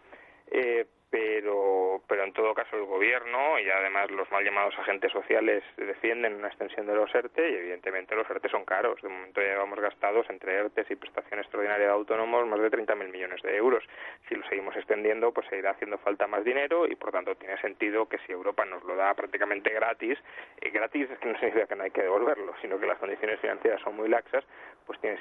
Eh, 0.51 0.85
pero, 1.09 2.01
pero 2.07 2.25
en 2.25 2.33
todo 2.33 2.53
caso 2.53 2.75
el 2.75 2.83
gobierno 2.83 3.59
y 3.59 3.69
además 3.69 4.11
los 4.11 4.29
mal 4.29 4.43
llamados 4.43 4.77
agentes 4.77 5.11
sociales 5.11 5.63
defienden 5.77 6.35
una 6.35 6.49
extensión 6.49 6.85
de 6.85 6.95
los 6.95 7.13
ERTE 7.15 7.49
y 7.49 7.55
evidentemente 7.55 8.13
los 8.15 8.29
ERTE 8.29 8.49
son 8.49 8.65
caros. 8.65 9.01
De 9.01 9.07
momento 9.07 9.41
ya 9.41 9.47
llevamos 9.47 9.79
gastados 9.79 10.29
entre 10.29 10.55
ERTES 10.55 10.91
y 10.91 10.95
prestación 10.95 11.39
extraordinaria 11.39 11.87
de 11.87 11.93
autónomos 11.93 12.45
más 12.47 12.59
de 12.59 12.71
30.000 12.71 13.09
millones 13.09 13.41
de 13.41 13.55
euros. 13.55 13.83
Si 14.27 14.35
lo 14.35 14.45
seguimos 14.49 14.75
extendiendo, 14.75 15.31
pues 15.31 15.47
seguirá 15.47 15.71
haciendo 15.71 15.97
falta 15.99 16.27
más 16.27 16.43
dinero 16.43 16.85
y 16.85 16.95
por 16.95 17.11
tanto 17.11 17.35
tiene 17.35 17.57
sentido 17.61 18.09
que 18.09 18.17
si 18.19 18.33
Europa 18.33 18.65
nos 18.65 18.83
lo 18.83 18.95
da 18.95 19.13
prácticamente 19.13 19.69
gratis, 19.69 20.19
y 20.61 20.69
gratis 20.69 21.09
es 21.09 21.19
que 21.19 21.29
no 21.29 21.39
significa 21.39 21.67
que 21.67 21.75
no 21.75 21.83
hay 21.83 21.91
que 21.91 22.03
devolverlo, 22.03 22.53
sino 22.61 22.77
que 22.79 22.85
las 22.85 22.97
condiciones 22.97 23.39
financieras 23.39 23.81
son 23.81 23.95
muy 23.95 24.09
laxas, 24.09 24.43
pues 24.85 24.99
tiene 24.99 25.17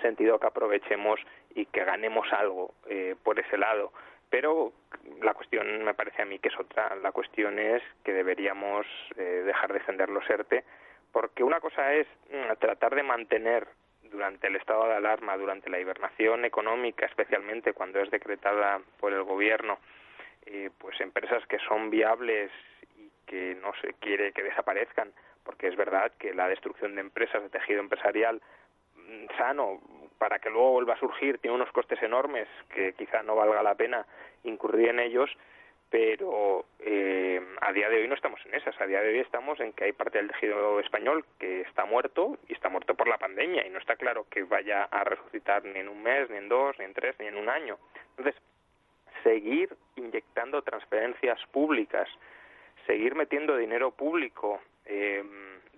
sentido 0.00 0.38
que 0.38 0.46
aprovechemos 0.46 1.20
y 1.54 1.66
que 1.66 1.84
ganemos 1.84 2.32
algo 2.32 2.72
eh, 2.88 3.14
por 3.22 3.38
ese 3.38 3.58
lado 3.58 3.92
pero 4.30 4.72
la 5.22 5.34
cuestión 5.34 5.84
me 5.84 5.94
parece 5.94 6.22
a 6.22 6.26
mí 6.26 6.38
que 6.38 6.48
es 6.48 6.58
otra. 6.58 6.94
La 6.96 7.12
cuestión 7.12 7.58
es 7.58 7.82
que 8.04 8.12
deberíamos 8.12 8.86
eh, 9.16 9.42
dejar 9.44 9.72
de 9.72 9.78
defender 9.78 10.08
los 10.10 10.28
ERTE, 10.28 10.64
porque 11.12 11.42
una 11.42 11.60
cosa 11.60 11.94
es 11.94 12.06
mm, 12.30 12.52
tratar 12.58 12.94
de 12.94 13.02
mantener 13.02 13.66
durante 14.10 14.46
el 14.46 14.56
estado 14.56 14.86
de 14.86 14.94
alarma, 14.94 15.36
durante 15.36 15.70
la 15.70 15.80
hibernación 15.80 16.44
económica, 16.44 17.06
especialmente 17.06 17.72
cuando 17.72 18.00
es 18.00 18.10
decretada 18.10 18.80
por 19.00 19.12
el 19.12 19.22
gobierno, 19.22 19.78
eh, 20.46 20.70
pues 20.78 21.00
empresas 21.00 21.46
que 21.46 21.58
son 21.60 21.90
viables 21.90 22.50
y 22.96 23.10
que 23.26 23.56
no 23.60 23.72
se 23.80 23.94
quiere 23.94 24.32
que 24.32 24.42
desaparezcan, 24.42 25.12
porque 25.44 25.68
es 25.68 25.76
verdad 25.76 26.12
que 26.18 26.32
la 26.34 26.48
destrucción 26.48 26.94
de 26.94 27.02
empresas, 27.02 27.42
de 27.42 27.50
tejido 27.50 27.80
empresarial 27.80 28.40
mm, 28.96 29.36
sano, 29.36 29.80
para 30.18 30.38
que 30.38 30.50
luego 30.50 30.72
vuelva 30.72 30.94
a 30.94 31.00
surgir 31.00 31.38
tiene 31.38 31.54
unos 31.54 31.70
costes 31.72 32.02
enormes 32.02 32.48
que 32.74 32.92
quizá 32.94 33.22
no 33.22 33.36
valga 33.36 33.62
la 33.62 33.74
pena 33.74 34.06
incurrir 34.44 34.88
en 34.88 35.00
ellos, 35.00 35.30
pero 35.90 36.66
eh, 36.80 37.40
a 37.60 37.72
día 37.72 37.88
de 37.88 38.02
hoy 38.02 38.08
no 38.08 38.14
estamos 38.14 38.40
en 38.44 38.54
esas. 38.54 38.78
A 38.80 38.86
día 38.86 39.00
de 39.00 39.08
hoy 39.08 39.18
estamos 39.20 39.58
en 39.60 39.72
que 39.72 39.84
hay 39.84 39.92
parte 39.92 40.18
del 40.18 40.28
tejido 40.28 40.80
español 40.80 41.24
que 41.38 41.62
está 41.62 41.86
muerto 41.86 42.36
y 42.48 42.52
está 42.52 42.68
muerto 42.68 42.94
por 42.94 43.08
la 43.08 43.18
pandemia 43.18 43.66
y 43.66 43.70
no 43.70 43.78
está 43.78 43.96
claro 43.96 44.26
que 44.30 44.42
vaya 44.42 44.84
a 44.84 45.04
resucitar 45.04 45.64
ni 45.64 45.78
en 45.78 45.88
un 45.88 46.02
mes, 46.02 46.28
ni 46.28 46.36
en 46.36 46.48
dos, 46.48 46.78
ni 46.78 46.84
en 46.84 46.94
tres, 46.94 47.16
ni 47.18 47.26
en 47.26 47.36
un 47.36 47.48
año. 47.48 47.78
Entonces, 48.16 48.40
seguir 49.22 49.74
inyectando 49.96 50.62
transferencias 50.62 51.40
públicas, 51.52 52.08
seguir 52.86 53.14
metiendo 53.14 53.56
dinero 53.56 53.90
público 53.90 54.60
eh, 54.84 55.24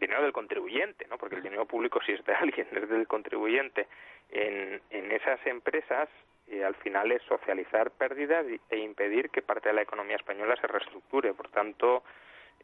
dinero 0.01 0.23
del 0.23 0.33
contribuyente, 0.33 1.07
¿no? 1.09 1.19
Porque 1.19 1.37
el 1.37 1.43
dinero 1.43 1.67
público 1.67 2.01
si 2.05 2.13
es 2.13 2.25
de 2.25 2.35
alguien, 2.41 2.67
es 2.73 2.89
del 2.89 3.07
contribuyente. 3.07 3.87
En, 4.31 4.81
en 4.91 5.13
esas 5.13 5.45
empresas 5.47 6.09
y 6.51 6.63
al 6.63 6.75
final 6.77 7.13
es 7.13 7.23
socializar 7.23 7.91
pérdidas 7.93 8.45
e 8.71 8.79
impedir 8.79 9.31
que 9.31 9.43
parte 9.43 9.69
de 9.69 9.75
la 9.75 9.83
economía 9.83 10.17
española 10.17 10.57
se 10.61 10.67
reestructure. 10.67 11.33
Por 11.35 11.49
tanto, 11.49 12.03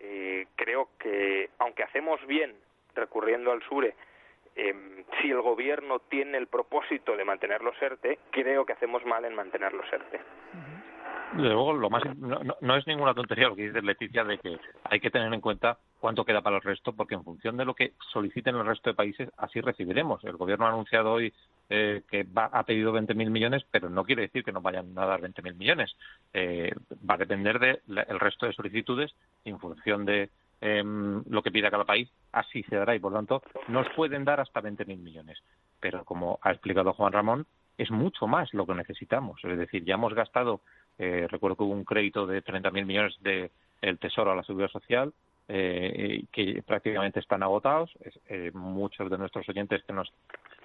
eh, 0.01 0.47
creo 0.57 0.89
que 0.99 1.51
aunque 1.59 1.85
hacemos 1.85 2.25
bien 2.27 2.55
recurriendo 2.95 3.53
al 3.53 3.63
SURE, 3.63 3.95
eh, 4.57 5.05
si 5.21 5.31
el 5.31 5.41
gobierno 5.41 6.01
tiene 6.01 6.39
el 6.39 6.49
propósito 6.49 7.17
de 7.17 7.25
mantener 7.25 7.63
los 7.63 7.81
ERTE, 7.81 8.19
creo 8.31 8.65
que 8.65 8.73
hacemos 8.73 9.05
mal 9.05 9.25
en 9.25 9.35
mantener 9.35 9.73
los 9.73 9.87
ERTE. 9.93 10.21
luego, 11.35 11.75
lo 11.75 11.91
más 11.91 12.03
no, 12.17 12.41
no, 12.61 12.77
es 12.77 12.87
ninguna 12.87 13.15
tontería 13.15 13.49
lo 13.49 13.57
que 13.57 13.69
dice 13.69 13.83
Leticia 13.83 14.25
de 14.25 14.39
que 14.39 14.59
hay 14.85 14.99
que 14.99 15.11
tener 15.11 15.33
en 15.33 15.41
cuenta 15.41 15.79
cuánto 16.01 16.25
queda 16.25 16.43
para 16.43 16.57
el 16.57 16.63
resto, 16.63 16.93
porque 16.93 17.15
en 17.15 17.25
función 17.25 17.57
de 17.57 17.65
lo 17.65 17.75
que 17.75 17.93
soliciten 18.13 18.57
el 18.57 18.67
resto 18.67 18.91
de 18.91 18.95
países, 18.95 19.31
así 19.37 19.61
recibiremos. 19.61 20.23
El 20.25 20.37
gobierno 20.37 20.67
ha 20.67 20.71
anunciado 20.71 21.13
hoy 21.13 21.33
eh, 21.69 22.03
que 22.11 22.25
va, 22.25 22.47
ha 22.47 22.63
pedido 22.65 22.93
20.000 22.93 23.31
millones, 23.31 23.65
pero 23.71 23.89
no 23.89 24.05
quiere 24.05 24.23
decir 24.23 24.45
que 24.45 24.53
nos 24.53 24.63
vayan 24.63 24.97
a 24.97 25.07
dar 25.07 25.21
20.000 25.21 25.55
millones. 25.55 25.97
Eh, 26.33 26.73
va 27.09 27.15
a 27.15 27.19
depender 27.19 27.59
del 27.59 27.81
el 27.87 28.21
resto 28.21 28.47
de 28.47 28.53
solicitudes 28.53 29.15
en 29.45 29.59
función 29.59 30.05
de 30.05 30.31
em, 30.61 31.23
lo 31.29 31.43
que 31.43 31.51
pida 31.51 31.71
cada 31.71 31.85
país, 31.85 32.09
así 32.33 32.63
se 32.65 32.77
dará 32.77 32.95
y 32.95 32.99
por 32.99 33.13
lo 33.13 33.19
tanto 33.19 33.43
nos 33.69 33.89
pueden 33.91 34.25
dar 34.25 34.41
hasta 34.41 34.63
20.000 34.63 34.99
millones. 34.99 35.39
Pero 35.81 36.05
como 36.05 36.39
ha 36.43 36.53
explicado 36.53 36.93
Juan 36.93 37.13
Ramón, 37.13 37.47
es 37.79 37.91
mucho 37.91 38.27
más 38.27 38.53
lo 38.55 38.67
que 38.67 38.75
necesitamos. 38.75 39.45
Es 39.45 39.59
decir, 39.59 39.85
ya 39.85 39.95
hemos 39.95 40.15
gastado, 40.15 40.61
eh, 40.99 41.27
recuerdo 41.29 41.57
que 41.57 41.63
hubo 41.65 41.73
un 41.73 41.85
crédito 41.85 42.27
de 42.27 42.43
30.000 42.43 42.85
millones 42.85 43.17
del 43.21 43.51
el 43.83 43.99
Tesoro 43.99 44.33
a 44.33 44.37
la 44.37 44.43
Seguridad 44.43 44.71
Social, 44.71 45.13
eh, 45.49 46.25
que 46.33 46.63
prácticamente 46.67 47.21
están 47.21 47.43
agotados. 47.43 47.91
Eh, 48.29 48.51
muchos 48.55 49.11
de 49.11 49.19
nuestros 49.19 49.49
oyentes 49.49 49.83
que 49.85 49.93
nos 49.93 50.13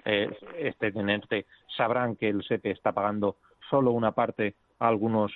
eh, 0.04 0.28
estén 0.58 1.08
en 1.08 1.22
sabrán 1.76 2.16
que 2.16 2.28
el 2.28 2.42
SEPE 2.42 2.72
está 2.72 2.92
pagando 2.92 3.36
solo 3.70 3.92
una 3.92 4.12
parte 4.12 4.54
a 4.78 4.88
algunos 4.88 5.32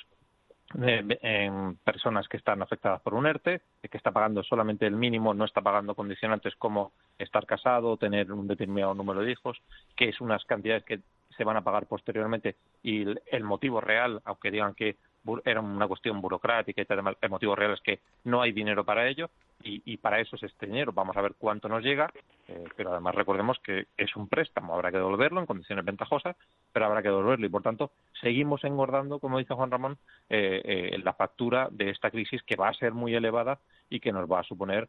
eh, 0.82 1.74
personas 1.84 2.26
que 2.28 2.36
están 2.36 2.60
afectadas 2.60 3.00
por 3.00 3.14
un 3.14 3.26
ERTE, 3.26 3.60
que 3.88 3.96
está 3.96 4.10
pagando 4.10 4.42
solamente 4.42 4.86
el 4.86 4.96
mínimo, 4.96 5.32
no 5.32 5.44
está 5.44 5.60
pagando 5.60 5.94
condicionantes 5.94 6.56
como 6.56 6.92
estar 7.18 7.46
casado, 7.46 7.96
tener 7.96 8.32
un 8.32 8.48
determinado 8.48 8.94
número 8.94 9.20
de 9.20 9.30
hijos, 9.30 9.58
que 9.94 10.08
es 10.08 10.20
unas 10.20 10.44
cantidades 10.44 10.84
que 10.84 11.00
se 11.36 11.44
van 11.44 11.56
a 11.56 11.62
pagar 11.62 11.86
posteriormente 11.86 12.56
y 12.82 13.04
el 13.30 13.44
motivo 13.44 13.80
real, 13.80 14.20
aunque 14.24 14.50
digan 14.50 14.74
que 14.74 14.96
era 15.44 15.60
una 15.60 15.88
cuestión 15.88 16.20
burocrática 16.20 16.82
y 16.82 16.84
tal, 16.84 17.16
el 17.20 17.30
motivo 17.30 17.54
real 17.54 17.72
es 17.72 17.80
que 17.80 18.00
no 18.24 18.42
hay 18.42 18.52
dinero 18.52 18.84
para 18.84 19.08
ello 19.08 19.30
y, 19.62 19.96
para 19.96 20.20
eso 20.20 20.36
es 20.36 20.44
este 20.44 20.66
dinero. 20.66 20.92
Vamos 20.92 21.16
a 21.16 21.22
ver 21.22 21.34
cuánto 21.36 21.68
nos 21.68 21.82
llega, 21.82 22.08
eh, 22.46 22.64
pero 22.76 22.92
además 22.92 23.14
recordemos 23.14 23.58
que 23.60 23.86
es 23.96 24.14
un 24.14 24.28
préstamo, 24.28 24.74
habrá 24.74 24.92
que 24.92 24.98
devolverlo 24.98 25.40
en 25.40 25.46
condiciones 25.46 25.84
ventajosas, 25.84 26.36
pero 26.72 26.86
habrá 26.86 27.02
que 27.02 27.08
devolverlo 27.08 27.46
y 27.46 27.50
por 27.50 27.62
tanto 27.62 27.90
seguimos 28.20 28.62
engordando, 28.64 29.18
como 29.18 29.38
dice 29.38 29.54
Juan 29.54 29.70
Ramón, 29.70 29.98
eh, 30.28 30.62
eh, 30.64 30.98
la 31.02 31.14
factura 31.14 31.68
de 31.70 31.90
esta 31.90 32.10
crisis 32.10 32.42
que 32.44 32.56
va 32.56 32.68
a 32.68 32.74
ser 32.74 32.92
muy 32.92 33.14
elevada 33.14 33.58
y 33.90 34.00
que 34.00 34.12
nos 34.12 34.30
va 34.30 34.40
a 34.40 34.44
suponer 34.44 34.88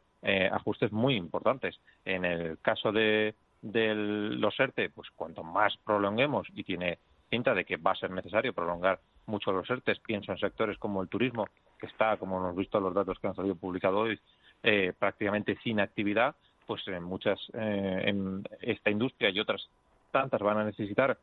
ajustes 0.52 0.92
muy 0.92 1.16
importantes. 1.16 1.80
En 2.04 2.26
el 2.26 2.60
caso 2.60 2.92
de, 2.92 3.36
de 3.62 3.96
los 3.96 4.60
ERTE, 4.60 4.90
pues 4.90 5.10
cuanto 5.16 5.44
más 5.44 5.78
prolonguemos 5.78 6.48
y 6.54 6.64
tiene 6.64 7.00
pinta 7.30 7.54
de 7.54 7.66
que 7.66 7.78
va 7.78 7.92
a 7.92 7.96
ser 7.96 8.12
necesario 8.12 8.54
prolongar 8.54 9.00
mucho 9.26 9.52
los 9.52 9.70
ERTES. 9.70 10.00
Pienso 10.00 10.32
en 10.32 10.38
sectores 10.38 10.78
como 10.78 11.02
el 11.02 11.10
turismo, 11.10 11.48
que 11.80 11.88
está, 11.88 12.18
como 12.18 12.38
hemos 12.38 12.56
visto 12.56 12.80
los 12.80 12.94
datos 12.94 13.20
que 13.20 13.28
han 13.28 13.36
salido 13.36 13.56
publicados 13.56 14.08
hoy, 14.08 14.20
eh, 14.64 14.94
prácticamente 14.98 15.58
sin 15.64 15.80
actividad, 15.80 16.36
pues 16.66 16.88
en 16.88 17.04
muchas, 17.04 17.40
eh, 17.54 18.04
en 18.06 18.44
esta 18.62 18.90
industria 18.90 19.30
y 19.30 19.40
otras 19.40 19.68
tantas 20.12 20.42
van 20.42 20.58
a 20.58 20.66
necesitar 20.66 21.18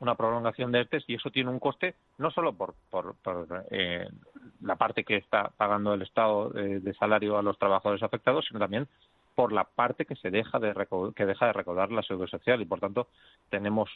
una 0.00 0.14
prolongación 0.14 0.72
de 0.72 0.80
ERTES 0.80 1.04
y 1.08 1.14
eso 1.14 1.30
tiene 1.30 1.50
un 1.50 1.58
coste 1.58 1.94
no 2.18 2.30
solo 2.30 2.54
por, 2.54 2.74
por, 2.90 3.14
eh, 3.70 4.08
la 4.62 4.76
parte 4.76 5.04
que 5.04 5.16
está 5.16 5.50
pagando 5.56 5.92
el 5.92 6.02
Estado 6.02 6.50
de 6.50 6.94
salario 6.94 7.36
a 7.36 7.42
los 7.42 7.58
trabajadores 7.58 8.02
afectados, 8.02 8.46
sino 8.46 8.60
también 8.60 8.88
por 9.34 9.52
la 9.52 9.64
parte 9.64 10.04
que 10.04 10.16
se 10.16 10.30
deja 10.30 10.58
de 10.58 10.74
que 11.14 11.26
deja 11.26 11.46
de 11.46 11.52
recaudar 11.52 11.90
la 11.92 12.02
seguridad 12.02 12.30
social 12.30 12.60
y 12.60 12.66
por 12.66 12.80
tanto 12.80 13.08
tenemos 13.48 13.90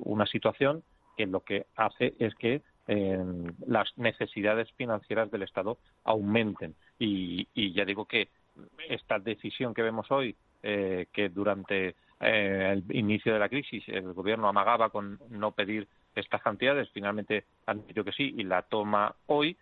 una 0.00 0.26
situación 0.26 0.82
que 1.16 1.26
lo 1.26 1.40
que 1.40 1.66
hace 1.76 2.14
es 2.18 2.34
que 2.34 2.62
eh, 2.88 3.18
las 3.66 3.96
necesidades 3.96 4.70
financieras 4.72 5.30
del 5.30 5.42
Estado 5.42 5.78
aumenten. 6.04 6.74
Y, 6.98 7.46
ya 7.72 7.84
digo 7.84 8.06
que 8.06 8.28
esta 8.88 9.18
decisión 9.18 9.74
que 9.74 9.82
vemos 9.82 10.10
hoy, 10.10 10.36
eh, 10.62 11.06
que 11.12 11.28
durante 11.28 11.94
eh, 12.20 12.72
el 12.72 12.84
inicio 12.96 13.32
de 13.32 13.38
la 13.38 13.48
crisis 13.48 13.84
el 13.88 14.12
Gobierno 14.12 14.48
amagaba 14.48 14.90
con 14.90 15.18
no 15.30 15.52
pedir 15.52 15.88
estas 16.14 16.42
cantidades, 16.42 16.90
finalmente 16.90 17.44
han 17.66 17.86
dicho 17.86 18.04
que 18.04 18.12
sí 18.12 18.34
y 18.36 18.42
la 18.44 18.62
toma 18.62 19.14
hoy, 19.26 19.56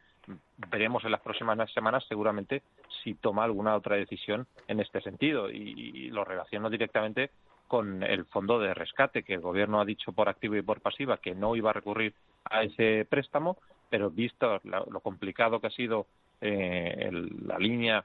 veremos 0.71 1.05
en 1.05 1.13
las 1.13 1.21
próximas 1.21 1.71
semanas 1.73 2.05
seguramente 2.09 2.63
si 3.03 3.15
toma 3.15 3.45
alguna 3.45 3.75
otra 3.77 3.97
decisión 3.97 4.47
en 4.69 4.81
este 4.81 5.01
sentido. 5.01 5.51
Y 5.51 6.11
lo 6.11 6.25
relaciono 6.25 6.71
directamente 6.71 7.31
con 7.71 8.03
el 8.03 8.25
fondo 8.25 8.59
de 8.59 8.75
rescate, 8.75 9.23
que 9.23 9.35
el 9.35 9.41
Gobierno 9.41 9.81
ha 9.81 9.85
dicho 9.85 10.11
por 10.11 10.29
activo 10.29 10.57
y 10.57 10.63
por 10.63 10.81
pasiva 10.81 11.19
que 11.19 11.37
no 11.37 11.55
iba 11.55 11.71
a 11.71 11.75
recurrir 11.75 12.15
a 12.45 12.65
ese 12.65 13.07
préstamo, 13.09 13.59
pero 13.89 14.11
visto 14.11 14.61
lo 14.65 14.99
complicado 15.01 15.61
que 15.61 15.69
ha 15.69 15.71
sido 15.71 16.07
eh, 16.41 17.11
la 17.47 17.59
línea, 17.61 18.05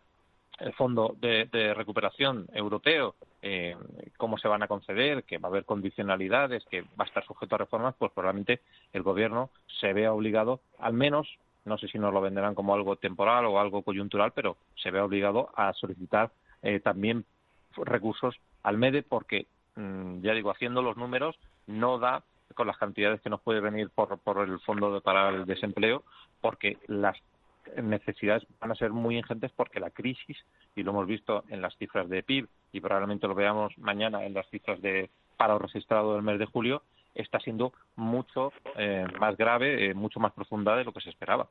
el 0.60 0.74
fondo 0.74 1.15
de, 1.20 1.74
recuperación 1.74 2.48
europeo, 2.53 3.15
eh, 3.41 3.75
cómo 4.17 4.38
se 4.38 4.48
van 4.48 4.62
a 4.62 4.67
conceder, 4.67 5.24
que 5.24 5.39
va 5.39 5.48
a 5.48 5.51
haber 5.51 5.65
condicionalidades, 5.65 6.63
que 6.65 6.82
va 6.82 7.05
a 7.05 7.05
estar 7.05 7.25
sujeto 7.25 7.55
a 7.55 7.58
reformas, 7.58 7.96
pues 7.98 8.12
probablemente 8.12 8.62
el 8.94 9.01
Gobierno 9.01 9.50
se 9.79 9.94
vea 9.94 10.13
obligado, 10.13 10.62
al 10.77 10.94
menos, 10.94 11.27
no 11.66 11.78
sé 11.78 11.88
si 11.88 12.00
nos 12.00 12.14
lo 12.14 12.22
venderán 12.22 12.56
como 12.56 12.74
algo 12.74 12.96
temporal 12.96 13.46
o 13.46 13.60
algo 13.60 13.82
coyuntural, 13.82 14.32
pero 14.34 14.58
se 14.76 14.92
vea 14.92 15.04
obligado 15.04 15.50
a 15.56 15.74
solicitar 15.74 16.32
eh, 16.62 16.80
también 16.80 17.26
recursos 17.76 18.36
al 18.64 18.78
MEDE 18.78 19.04
porque 19.04 19.48
Mm, 19.76 20.22
ya 20.22 20.34
digo, 20.34 20.52
haciendo 20.52 20.82
los 20.82 20.98
números, 20.98 21.36
no 21.68 22.00
da 22.00 22.24
con 22.54 22.68
las 22.68 22.78
cantidades 22.78 23.22
que 23.22 23.30
nos 23.30 23.42
puede 23.42 23.60
venir 23.60 23.90
por, 23.90 24.18
por 24.20 24.48
el 24.48 24.60
fondo 24.62 25.02
para 25.02 25.30
el 25.30 25.46
desempleo, 25.46 26.04
porque 26.42 26.78
las 26.88 27.18
necesidades 27.82 28.46
van 28.62 28.72
a 28.72 28.76
ser 28.76 28.92
muy 28.92 29.18
ingentes 29.18 29.52
porque 29.52 29.80
la 29.80 29.90
crisis, 29.90 30.38
y 30.76 30.84
lo 30.84 30.92
hemos 30.92 31.08
visto 31.08 31.44
en 31.50 31.62
las 31.62 31.76
cifras 31.78 32.08
de 32.08 32.24
PIB 32.24 32.48
y 32.72 32.80
probablemente 32.80 33.28
lo 33.28 33.36
veamos 33.36 33.78
mañana 33.78 34.24
en 34.24 34.34
las 34.34 34.48
cifras 34.50 34.82
de 34.82 35.10
paro 35.36 35.60
registrado 35.60 36.14
del 36.14 36.24
mes 36.24 36.40
de 36.40 36.46
julio, 36.46 36.84
está 37.16 37.40
siendo 37.40 37.74
mucho 37.96 38.52
eh, 38.76 39.06
más 39.20 39.36
grave, 39.38 39.90
eh, 39.90 39.94
mucho 39.94 40.20
más 40.20 40.34
profunda 40.34 40.76
de 40.76 40.84
lo 40.84 40.94
que 40.94 41.02
se 41.02 41.10
esperaba. 41.10 41.48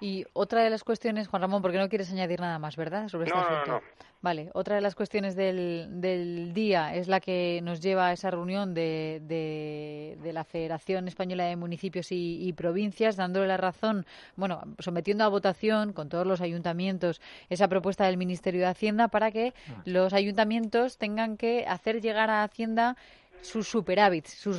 Y 0.00 0.26
otra 0.32 0.62
de 0.62 0.70
las 0.70 0.84
cuestiones, 0.84 1.28
Juan 1.28 1.40
Ramón, 1.40 1.62
porque 1.62 1.78
no 1.78 1.88
quieres 1.88 2.12
añadir 2.12 2.40
nada 2.40 2.58
más, 2.58 2.76
¿verdad? 2.76 3.08
Sobre 3.08 3.28
este 3.28 3.38
asunto. 3.38 3.80
Vale, 4.20 4.50
otra 4.54 4.74
de 4.74 4.80
las 4.80 4.94
cuestiones 4.94 5.36
del, 5.36 6.00
del, 6.00 6.52
día 6.52 6.94
es 6.94 7.08
la 7.08 7.20
que 7.20 7.60
nos 7.62 7.80
lleva 7.80 8.08
a 8.08 8.12
esa 8.12 8.30
reunión 8.30 8.74
de, 8.74 9.20
de, 9.22 10.32
la 10.32 10.44
Federación 10.44 11.08
Española 11.08 11.44
de 11.44 11.56
Municipios 11.56 12.08
y, 12.10 12.52
Provincias, 12.54 13.16
dándole 13.16 13.46
la 13.46 13.58
razón, 13.58 14.06
bueno, 14.36 14.62
sometiendo 14.78 15.24
a 15.24 15.28
votación 15.28 15.92
con 15.92 16.08
todos 16.08 16.26
los 16.26 16.40
ayuntamientos 16.40 17.20
esa 17.48 17.68
propuesta 17.68 18.06
del 18.06 18.16
Ministerio 18.16 18.62
de 18.62 18.66
Hacienda 18.66 19.08
para 19.08 19.30
que 19.30 19.52
ah. 19.68 19.82
los 19.84 20.12
ayuntamientos 20.12 20.96
tengan 20.96 21.36
que 21.36 21.66
hacer 21.66 22.00
llegar 22.00 22.30
a 22.30 22.42
Hacienda 22.44 22.96
sus 23.44 23.68
superávits, 23.68 24.30
sus, 24.30 24.56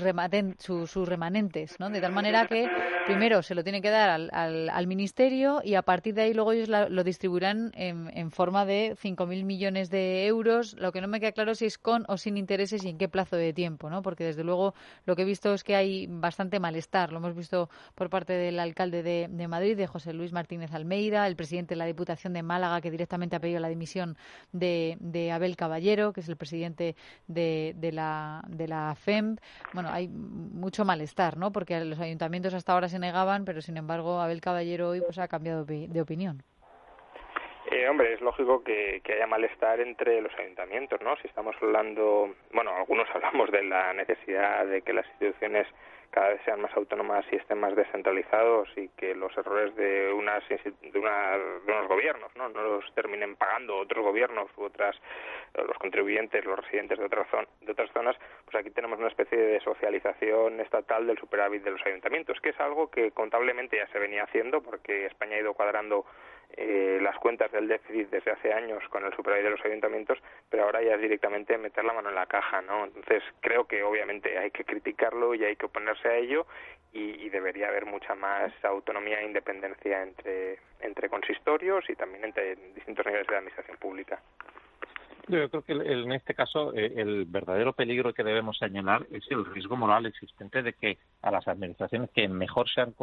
sus, 0.59 1.07
remanentes, 1.07 1.79
¿no? 1.79 1.89
De 1.89 1.99
tal 1.99 2.13
manera 2.13 2.47
que 2.47 2.69
primero 3.05 3.41
se 3.41 3.55
lo 3.55 3.63
tiene 3.63 3.81
que 3.81 3.89
dar 3.89 4.09
al, 4.09 4.29
al, 4.69 4.87
ministerio 4.87 5.61
y 5.63 5.73
a 5.73 5.81
partir 5.81 6.13
de 6.13 6.21
ahí 6.21 6.33
luego 6.33 6.51
ellos 6.51 6.69
lo 6.69 7.03
distribuirán 7.03 7.71
en, 7.75 8.11
en 8.15 8.31
forma 8.31 8.65
de 8.65 8.95
5.000 9.01 9.43
millones 9.43 9.89
de 9.89 10.27
euros. 10.27 10.75
Lo 10.77 10.91
que 10.91 11.01
no 11.01 11.07
me 11.07 11.19
queda 11.19 11.31
claro 11.31 11.55
si 11.55 11.65
es 11.65 11.77
con 11.77 12.05
o 12.07 12.17
sin 12.17 12.37
intereses 12.37 12.83
y 12.85 12.89
en 12.89 12.97
qué 12.97 13.09
plazo 13.09 13.35
de 13.35 13.53
tiempo, 13.53 13.89
¿no? 13.89 14.03
Porque 14.03 14.23
desde 14.23 14.43
luego 14.43 14.75
lo 15.05 15.15
que 15.15 15.23
he 15.23 15.25
visto 15.25 15.53
es 15.53 15.63
que 15.63 15.75
hay 15.75 16.07
bastante 16.07 16.59
malestar. 16.59 17.11
Lo 17.11 17.17
hemos 17.17 17.35
visto 17.35 17.69
por 17.95 18.09
parte 18.09 18.33
del 18.33 18.59
alcalde 18.59 19.01
de, 19.01 19.27
de 19.29 19.47
Madrid, 19.47 19.75
de 19.75 19.87
José 19.87 20.13
Luis 20.13 20.31
Martínez 20.31 20.73
Almeida, 20.73 21.25
el 21.25 21.35
presidente 21.35 21.73
de 21.73 21.79
la 21.79 21.85
Diputación 21.85 22.33
de 22.33 22.43
Málaga, 22.43 22.81
que 22.81 22.91
directamente 22.91 23.35
ha 23.35 23.39
pedido 23.39 23.59
la 23.59 23.69
dimisión 23.69 24.15
de, 24.51 24.97
de 24.99 25.31
Abel 25.31 25.55
Caballero, 25.55 26.13
que 26.13 26.21
es 26.21 26.29
el 26.29 26.37
presidente 26.37 26.95
de, 27.27 27.73
de 27.77 27.91
la, 27.91 28.43
de 28.47 28.67
la 28.67 28.74
FEM. 28.95 29.37
Bueno, 29.73 29.89
hay 29.91 30.07
mucho 30.07 30.85
malestar, 30.85 31.37
¿no? 31.37 31.51
Porque 31.51 31.83
los 31.85 31.99
ayuntamientos 31.99 32.53
hasta 32.53 32.73
ahora 32.73 32.89
se 32.89 32.99
negaban, 32.99 33.45
pero 33.45 33.61
sin 33.61 33.77
embargo 33.77 34.19
Abel 34.21 34.41
Caballero 34.41 34.89
hoy 34.89 35.01
pues 35.01 35.17
ha 35.17 35.27
cambiado 35.27 35.65
de 35.65 36.01
opinión. 36.01 36.43
Eh, 37.71 37.89
hombre, 37.89 38.13
es 38.13 38.21
lógico 38.21 38.63
que, 38.63 39.01
que, 39.03 39.13
haya 39.13 39.25
malestar 39.25 39.79
entre 39.79 40.21
los 40.21 40.33
ayuntamientos, 40.37 41.01
¿no? 41.01 41.15
Si 41.17 41.27
estamos 41.27 41.55
hablando, 41.61 42.35
bueno, 42.53 42.75
algunos 42.75 43.07
hablamos 43.15 43.51
de 43.51 43.63
la 43.63 43.93
necesidad 43.93 44.65
de 44.65 44.81
que 44.81 44.93
las 44.93 45.05
instituciones 45.07 45.67
cada 46.15 46.29
vez 46.29 46.41
sean 46.45 46.61
más 46.61 46.73
autónomas 46.77 47.25
y 47.29 47.35
estén 47.35 47.59
más 47.59 47.75
descentralizados 47.75 48.69
y 48.77 48.87
que 48.89 49.13
los 49.15 49.35
errores 49.37 49.75
de 49.75 50.13
unas 50.13 50.47
de, 50.47 50.97
una, 50.97 51.37
de 51.37 51.71
unos 51.73 51.87
gobiernos 51.89 52.33
no 52.37 52.47
no 52.47 52.61
los 52.61 52.93
terminen 52.93 53.35
pagando 53.35 53.75
otros 53.75 54.05
gobiernos 54.05 54.49
u 54.55 54.63
otras 54.63 54.95
los 55.53 55.77
contribuyentes 55.77 56.45
los 56.45 56.57
residentes 56.57 56.99
de 56.99 57.05
otras 57.05 57.27
de 57.59 57.71
otras 57.71 57.91
zonas 57.91 58.15
pues 58.45 58.55
aquí 58.55 58.69
tenemos 58.69 58.97
una 58.97 59.09
especie 59.09 59.37
de 59.37 59.59
socialización 59.59 60.61
estatal 60.61 61.05
del 61.05 61.17
superávit 61.17 61.63
de 61.63 61.71
los 61.71 61.85
ayuntamientos 61.85 62.39
que 62.39 62.51
es 62.51 62.59
algo 62.61 62.89
que 62.89 63.11
contablemente 63.11 63.75
ya 63.75 63.87
se 63.87 63.99
venía 63.99 64.23
haciendo 64.23 64.61
porque 64.61 65.07
España 65.07 65.35
ha 65.35 65.41
ido 65.41 65.53
cuadrando 65.53 66.05
eh, 66.57 66.99
las 67.01 67.17
cuentas 67.17 67.51
del 67.51 67.67
déficit 67.67 68.09
desde 68.09 68.31
hace 68.31 68.53
años 68.53 68.81
con 68.89 69.03
el 69.03 69.13
superávit 69.13 69.43
de 69.43 69.49
los 69.51 69.65
ayuntamientos, 69.65 70.17
pero 70.49 70.63
ahora 70.63 70.81
ya 70.81 70.95
es 70.95 71.01
directamente 71.01 71.57
meter 71.57 71.83
la 71.83 71.93
mano 71.93 72.09
en 72.09 72.15
la 72.15 72.27
caja, 72.27 72.61
¿no? 72.61 72.85
Entonces 72.85 73.23
creo 73.41 73.65
que 73.65 73.83
obviamente 73.83 74.37
hay 74.37 74.51
que 74.51 74.63
criticarlo 74.63 75.35
y 75.35 75.43
hay 75.43 75.55
que 75.55 75.65
oponerse 75.65 76.07
a 76.07 76.15
ello 76.15 76.45
y, 76.93 77.29
debería 77.29 77.67
haber 77.67 77.85
mucha 77.85 78.15
más 78.15 78.53
autonomía 78.63 79.19
e 79.19 79.25
independencia 79.25 80.01
entre, 80.01 80.59
entre 80.79 81.09
consistorios 81.09 81.89
y 81.89 81.95
también 81.95 82.23
entre 82.23 82.55
distintos 82.73 83.05
niveles 83.05 83.27
de 83.27 83.33
la 83.33 83.39
administración 83.39 83.77
pública. 83.77 84.21
Yo 85.27 85.49
creo 85.49 85.63
que 85.63 85.73
en 85.73 86.11
este 86.11 86.35
caso 86.35 86.71
eh, 86.75 86.93
el 86.97 87.25
verdadero 87.25 87.73
peligro 87.73 88.13
que 88.13 88.23
debemos 88.23 88.57
señalar 88.59 89.07
es 89.11 89.23
el 89.31 89.43
riesgo 89.45 89.75
moral 89.75 90.05
existente 90.05 90.61
de 90.61 90.73
que 90.73 90.99
a 91.23 91.31
las 91.31 91.47
administraciones 91.47 92.11
que 92.11 92.27
mejor 92.27 92.69
se 92.69 92.81
han 92.81 92.93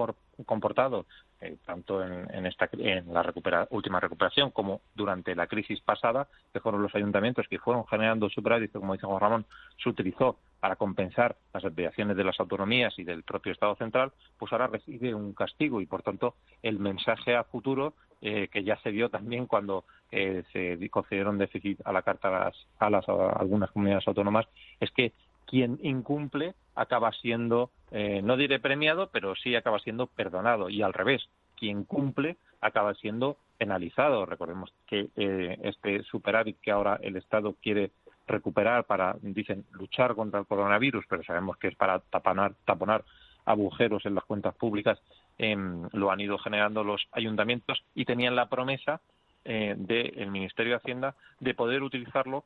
comportado, 0.47 1.07
eh, 1.41 1.57
tanto 1.67 2.05
en, 2.05 2.47
esta, 2.47 2.69
en 2.79 3.13
la 3.13 3.33
última 3.71 3.99
recuperación 3.99 4.51
como 4.53 4.83
durante 4.95 5.35
la 5.35 5.49
crisis 5.49 5.81
pasada, 5.81 6.29
que 6.53 6.61
fueron 6.61 6.83
los 6.83 6.95
ayuntamientos 6.95 7.49
que 7.49 7.59
fueron 7.59 7.87
generando 7.87 8.29
superávit, 8.29 8.71
como 8.71 8.93
dice 8.93 9.07
Juan 9.07 9.21
Ramón, 9.21 9.47
se 9.83 9.89
utilizó 9.89 10.39
para 10.61 10.77
compensar 10.77 11.35
las 11.53 11.65
desviaciones 11.65 12.17
de 12.17 12.23
las 12.23 12.39
autonomías 12.39 12.97
y 13.01 13.03
del 13.03 13.25
propio 13.25 13.53
Estado 13.53 13.75
central, 13.75 14.13
pues 14.39 14.53
ahora 14.53 14.69
recibe 14.69 15.13
un 15.13 15.33
castigo 15.33 15.81
y, 15.81 15.87
por 15.87 16.03
tanto, 16.05 16.37
el 16.63 16.79
mensaje 16.79 17.35
a 17.35 17.43
futuro 17.43 17.95
eh, 18.25 18.47
que 18.53 18.63
ya 18.63 18.77
se 18.79 18.93
dio 18.93 19.09
también 19.09 19.47
cuando 19.47 19.85
eh, 20.13 20.45
se 20.53 20.79
concedieron 20.91 21.39
déficit 21.39 21.81
a 21.85 21.93
la 21.93 22.03
carta 22.03 22.53
a, 22.79 22.89
las, 22.91 23.09
algunas 23.09 23.73
comunidades 23.73 24.07
autónomas 24.07 24.47
es 24.79 24.93
que 24.93 25.13
quien 25.45 25.81
incumple 25.83 26.55
acaba 26.77 27.11
siendo, 27.11 27.71
eh, 27.91 28.23
no 28.23 28.37
diré 28.37 28.61
premiado, 28.61 29.11
pero 29.13 29.35
sí 29.35 29.57
acaba 29.57 29.81
siendo 29.81 30.07
perdonado 30.07 30.71
y 30.71 30.83
al 30.83 30.93
revés, 30.93 31.29
quien 31.57 31.83
cumple 31.83 32.37
acaba 32.61 32.95
siendo 32.95 33.39
penalizado. 33.59 34.25
Recordemos 34.25 34.73
que 34.87 35.09
este 35.17 36.05
superávit 36.05 36.61
que 36.61 36.71
ahora 36.71 37.01
el 37.03 37.17
Estado 37.17 37.57
quiere 37.61 37.91
recuperar 38.29 38.85
para, 38.85 39.17
dicen, 39.21 39.65
luchar 39.73 40.15
contra 40.15 40.39
el 40.39 40.47
coronavirus, 40.47 41.05
pero 41.09 41.25
sabemos 41.25 41.57
que 41.57 41.69
es 41.69 41.75
para 41.75 41.99
taponar, 41.99 42.55
taponar 42.65 43.05
agujeros 43.45 44.07
en 44.07 44.15
las 44.15 44.25
cuentas 44.25 44.55
públicas, 44.55 45.01
em, 45.43 45.89
lo 45.93 46.11
han 46.11 46.21
ido 46.21 46.39
generando 46.39 46.85
los 46.85 47.07
ayuntamientos 47.13 47.85
y 47.95 48.05
tenían 48.05 48.37
la 48.37 48.49
promesa 48.49 49.01
eh, 49.45 49.75
del 49.77 50.31
Ministerio 50.31 50.73
de 50.73 50.77
Hacienda 50.77 51.15
de 51.41 51.55
poder 51.55 51.83
utilizarlo 51.83 52.45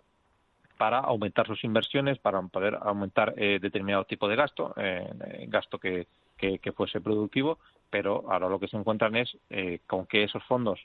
para 0.76 0.98
aumentar 0.98 1.46
sus 1.46 1.64
inversiones, 1.64 2.18
para 2.18 2.40
poder 2.42 2.78
aumentar 2.80 3.34
eh, 3.36 3.58
determinado 3.60 4.04
tipo 4.04 4.28
de 4.28 4.36
gasto, 4.36 4.74
eh, 4.76 5.46
gasto 5.48 5.78
que, 5.78 6.06
que, 6.36 6.58
que, 6.58 6.72
fuese 6.72 7.00
productivo, 7.00 7.58
pero 7.90 8.30
ahora 8.30 8.48
lo 8.48 8.58
que 8.58 8.68
se 8.68 8.76
encuentran 8.76 9.16
es 9.16 9.36
eh, 9.50 9.80
con 9.86 10.06
que 10.06 10.24
esos 10.24 10.42
fondos 10.44 10.80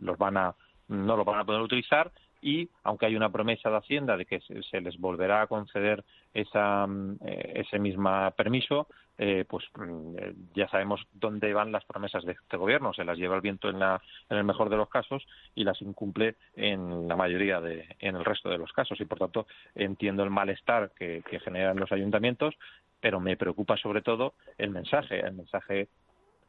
los 0.00 0.18
van 0.18 0.36
a 0.36 0.54
no 0.88 1.16
los 1.16 1.26
van 1.26 1.40
a 1.40 1.44
poder 1.44 1.62
utilizar 1.62 2.12
y 2.46 2.70
aunque 2.84 3.06
hay 3.06 3.16
una 3.16 3.32
promesa 3.32 3.68
de 3.70 3.78
Hacienda 3.78 4.16
de 4.16 4.24
que 4.24 4.40
se, 4.40 4.80
les 4.80 4.96
volverá 5.00 5.42
a 5.42 5.46
conceder 5.48 6.04
esa, 6.32 6.86
mm, 6.86 7.18
eh, 7.26 7.52
ese 7.56 7.80
mismo 7.80 8.08
permiso, 8.36 8.86
eh, 9.18 9.44
pues 9.48 9.64
mm, 9.74 10.14
eh, 10.16 10.34
ya 10.54 10.68
sabemos 10.68 11.04
dónde 11.12 11.52
van 11.52 11.72
las 11.72 11.84
promesas 11.84 12.24
de 12.24 12.32
este 12.32 12.56
gobierno. 12.56 12.94
Se 12.94 13.04
las 13.04 13.18
lleva 13.18 13.34
el 13.34 13.40
viento 13.40 13.68
en, 13.68 13.80
la, 13.80 14.00
en 14.30 14.38
el 14.38 14.44
mejor 14.44 14.70
de 14.70 14.76
los 14.76 14.88
casos 14.88 15.26
y 15.56 15.64
las 15.64 15.82
incumple 15.82 16.36
en 16.54 17.08
la 17.08 17.16
mayoría 17.16 17.60
de, 17.60 17.84
en 17.98 18.14
el 18.14 18.24
resto 18.24 18.48
de 18.48 18.58
los 18.58 18.72
casos. 18.72 19.00
Y 19.00 19.06
por 19.06 19.18
tanto 19.18 19.48
entiendo 19.74 20.22
el 20.22 20.30
malestar 20.30 20.92
que, 20.96 21.24
que 21.28 21.40
generan 21.40 21.80
los 21.80 21.90
ayuntamientos, 21.90 22.54
pero 23.00 23.18
me 23.18 23.36
preocupa 23.36 23.76
sobre 23.76 24.02
todo 24.02 24.34
el 24.56 24.70
mensaje, 24.70 25.18
el 25.18 25.34
mensaje 25.34 25.88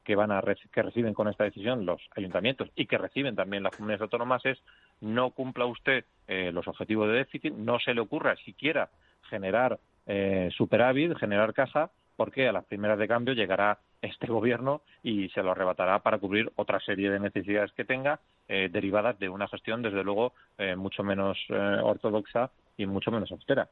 que 0.08 0.16
van 0.16 0.32
a 0.32 0.42
que 0.72 0.82
reciben 0.82 1.14
con 1.14 1.28
esta 1.28 1.44
decisión 1.44 1.86
los 1.86 2.02
ayuntamientos 2.16 2.70
y 2.78 2.86
que 2.86 2.98
reciben 2.98 3.36
también 3.36 3.62
las 3.62 3.76
comunidades 3.76 4.04
autónomas 4.04 4.46
es 4.46 4.58
no 5.02 5.32
cumpla 5.32 5.66
usted 5.66 6.06
eh, 6.30 6.50
los 6.54 6.66
objetivos 6.66 7.10
de 7.10 7.16
déficit, 7.16 7.54
no 7.54 7.78
se 7.78 7.94
le 7.94 8.00
ocurra 8.00 8.38
siquiera 8.38 8.90
generar 9.24 9.78
eh, 10.06 10.50
superávit, 10.56 11.18
generar 11.18 11.54
caja, 11.54 11.92
porque 12.16 12.48
a 12.48 12.54
las 12.54 12.64
primeras 12.64 12.98
de 12.98 13.10
cambio 13.10 13.34
llegará 13.34 13.80
este 14.02 14.28
gobierno 14.28 14.82
y 15.04 15.28
se 15.32 15.44
lo 15.44 15.52
arrebatará 15.52 16.00
para 16.00 16.20
cubrir 16.20 16.54
otra 16.56 16.80
serie 16.80 17.10
de 17.10 17.20
necesidades 17.20 17.74
que 17.74 17.84
tenga 17.84 18.22
eh, 18.48 18.70
derivadas 18.72 19.20
de 19.20 19.28
una 19.28 19.50
gestión, 19.50 19.82
desde 19.82 20.06
luego, 20.06 20.32
mucho 20.78 21.04
menos 21.04 21.38
ortodoxa 21.50 22.50
y 22.78 22.86
mucho 22.86 23.12
menos 23.12 23.30
austera. 23.34 23.68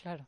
Claro. 0.00 0.24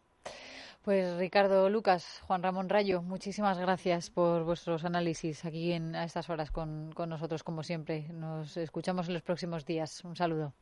Pues 0.84 1.16
Ricardo 1.16 1.70
Lucas, 1.70 2.20
Juan 2.26 2.42
Ramón 2.42 2.68
Rayo, 2.68 3.02
muchísimas 3.02 3.56
gracias 3.56 4.10
por 4.10 4.42
vuestros 4.42 4.84
análisis 4.84 5.44
aquí 5.44 5.72
en, 5.72 5.94
a 5.94 6.02
estas 6.02 6.28
horas 6.28 6.50
con, 6.50 6.90
con 6.92 7.08
nosotros, 7.08 7.44
como 7.44 7.62
siempre. 7.62 8.06
Nos 8.12 8.56
escuchamos 8.56 9.06
en 9.06 9.14
los 9.14 9.22
próximos 9.22 9.64
días. 9.64 10.04
Un 10.04 10.16
saludo. 10.16 10.52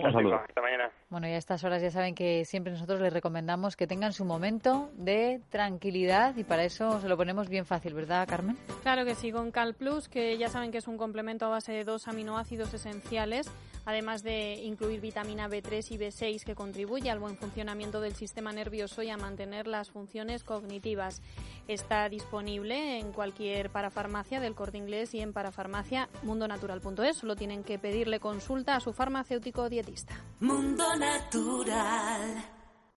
Un 0.00 0.12
saludo. 0.12 0.34
Hasta 0.34 0.60
mañana. 0.60 0.90
Bueno, 1.10 1.26
y 1.26 1.30
a 1.30 1.38
estas 1.38 1.64
horas 1.64 1.80
ya 1.80 1.90
saben 1.90 2.14
que 2.14 2.44
siempre 2.44 2.70
nosotros 2.70 3.00
les 3.00 3.12
recomendamos 3.12 3.76
que 3.76 3.86
tengan 3.86 4.12
su 4.12 4.26
momento 4.26 4.90
de 4.94 5.40
tranquilidad 5.48 6.36
y 6.36 6.44
para 6.44 6.64
eso 6.64 7.00
se 7.00 7.08
lo 7.08 7.16
ponemos 7.16 7.48
bien 7.48 7.64
fácil, 7.64 7.94
¿verdad, 7.94 8.28
Carmen? 8.28 8.58
Claro 8.82 9.06
que 9.06 9.14
sí, 9.14 9.32
con 9.32 9.50
Cal 9.50 9.74
Plus, 9.74 10.08
que 10.08 10.36
ya 10.36 10.50
saben 10.50 10.70
que 10.70 10.78
es 10.78 10.86
un 10.86 10.98
complemento 10.98 11.46
a 11.46 11.48
base 11.48 11.72
de 11.72 11.84
dos 11.84 12.08
aminoácidos 12.08 12.74
esenciales 12.74 13.50
además 13.88 14.22
de 14.22 14.56
incluir 14.64 15.00
vitamina 15.00 15.48
B3 15.48 15.92
y 15.92 15.96
B6 15.96 16.44
que 16.44 16.54
contribuye 16.54 17.10
al 17.10 17.20
buen 17.20 17.38
funcionamiento 17.38 18.02
del 18.02 18.14
sistema 18.14 18.52
nervioso 18.52 19.02
y 19.02 19.08
a 19.08 19.16
mantener 19.16 19.66
las 19.66 19.88
funciones 19.90 20.44
cognitivas. 20.44 21.22
Está 21.68 22.08
disponible 22.08 22.98
en 22.98 23.12
cualquier 23.12 23.70
parafarmacia 23.70 24.40
del 24.40 24.54
corte 24.54 24.78
inglés 24.78 25.14
y 25.14 25.20
en 25.20 25.34
parafarmacia 25.34 26.08
mundonatural.es. 26.22 27.18
Solo 27.18 27.36
tienen 27.36 27.62
que 27.62 27.78
pedirle 27.78 28.20
consulta 28.20 28.74
a 28.74 28.80
su 28.80 28.94
farmacéutico 28.94 29.68
dietista. 29.68 30.14
Mundo 30.40 30.84
Natural. 30.96 32.57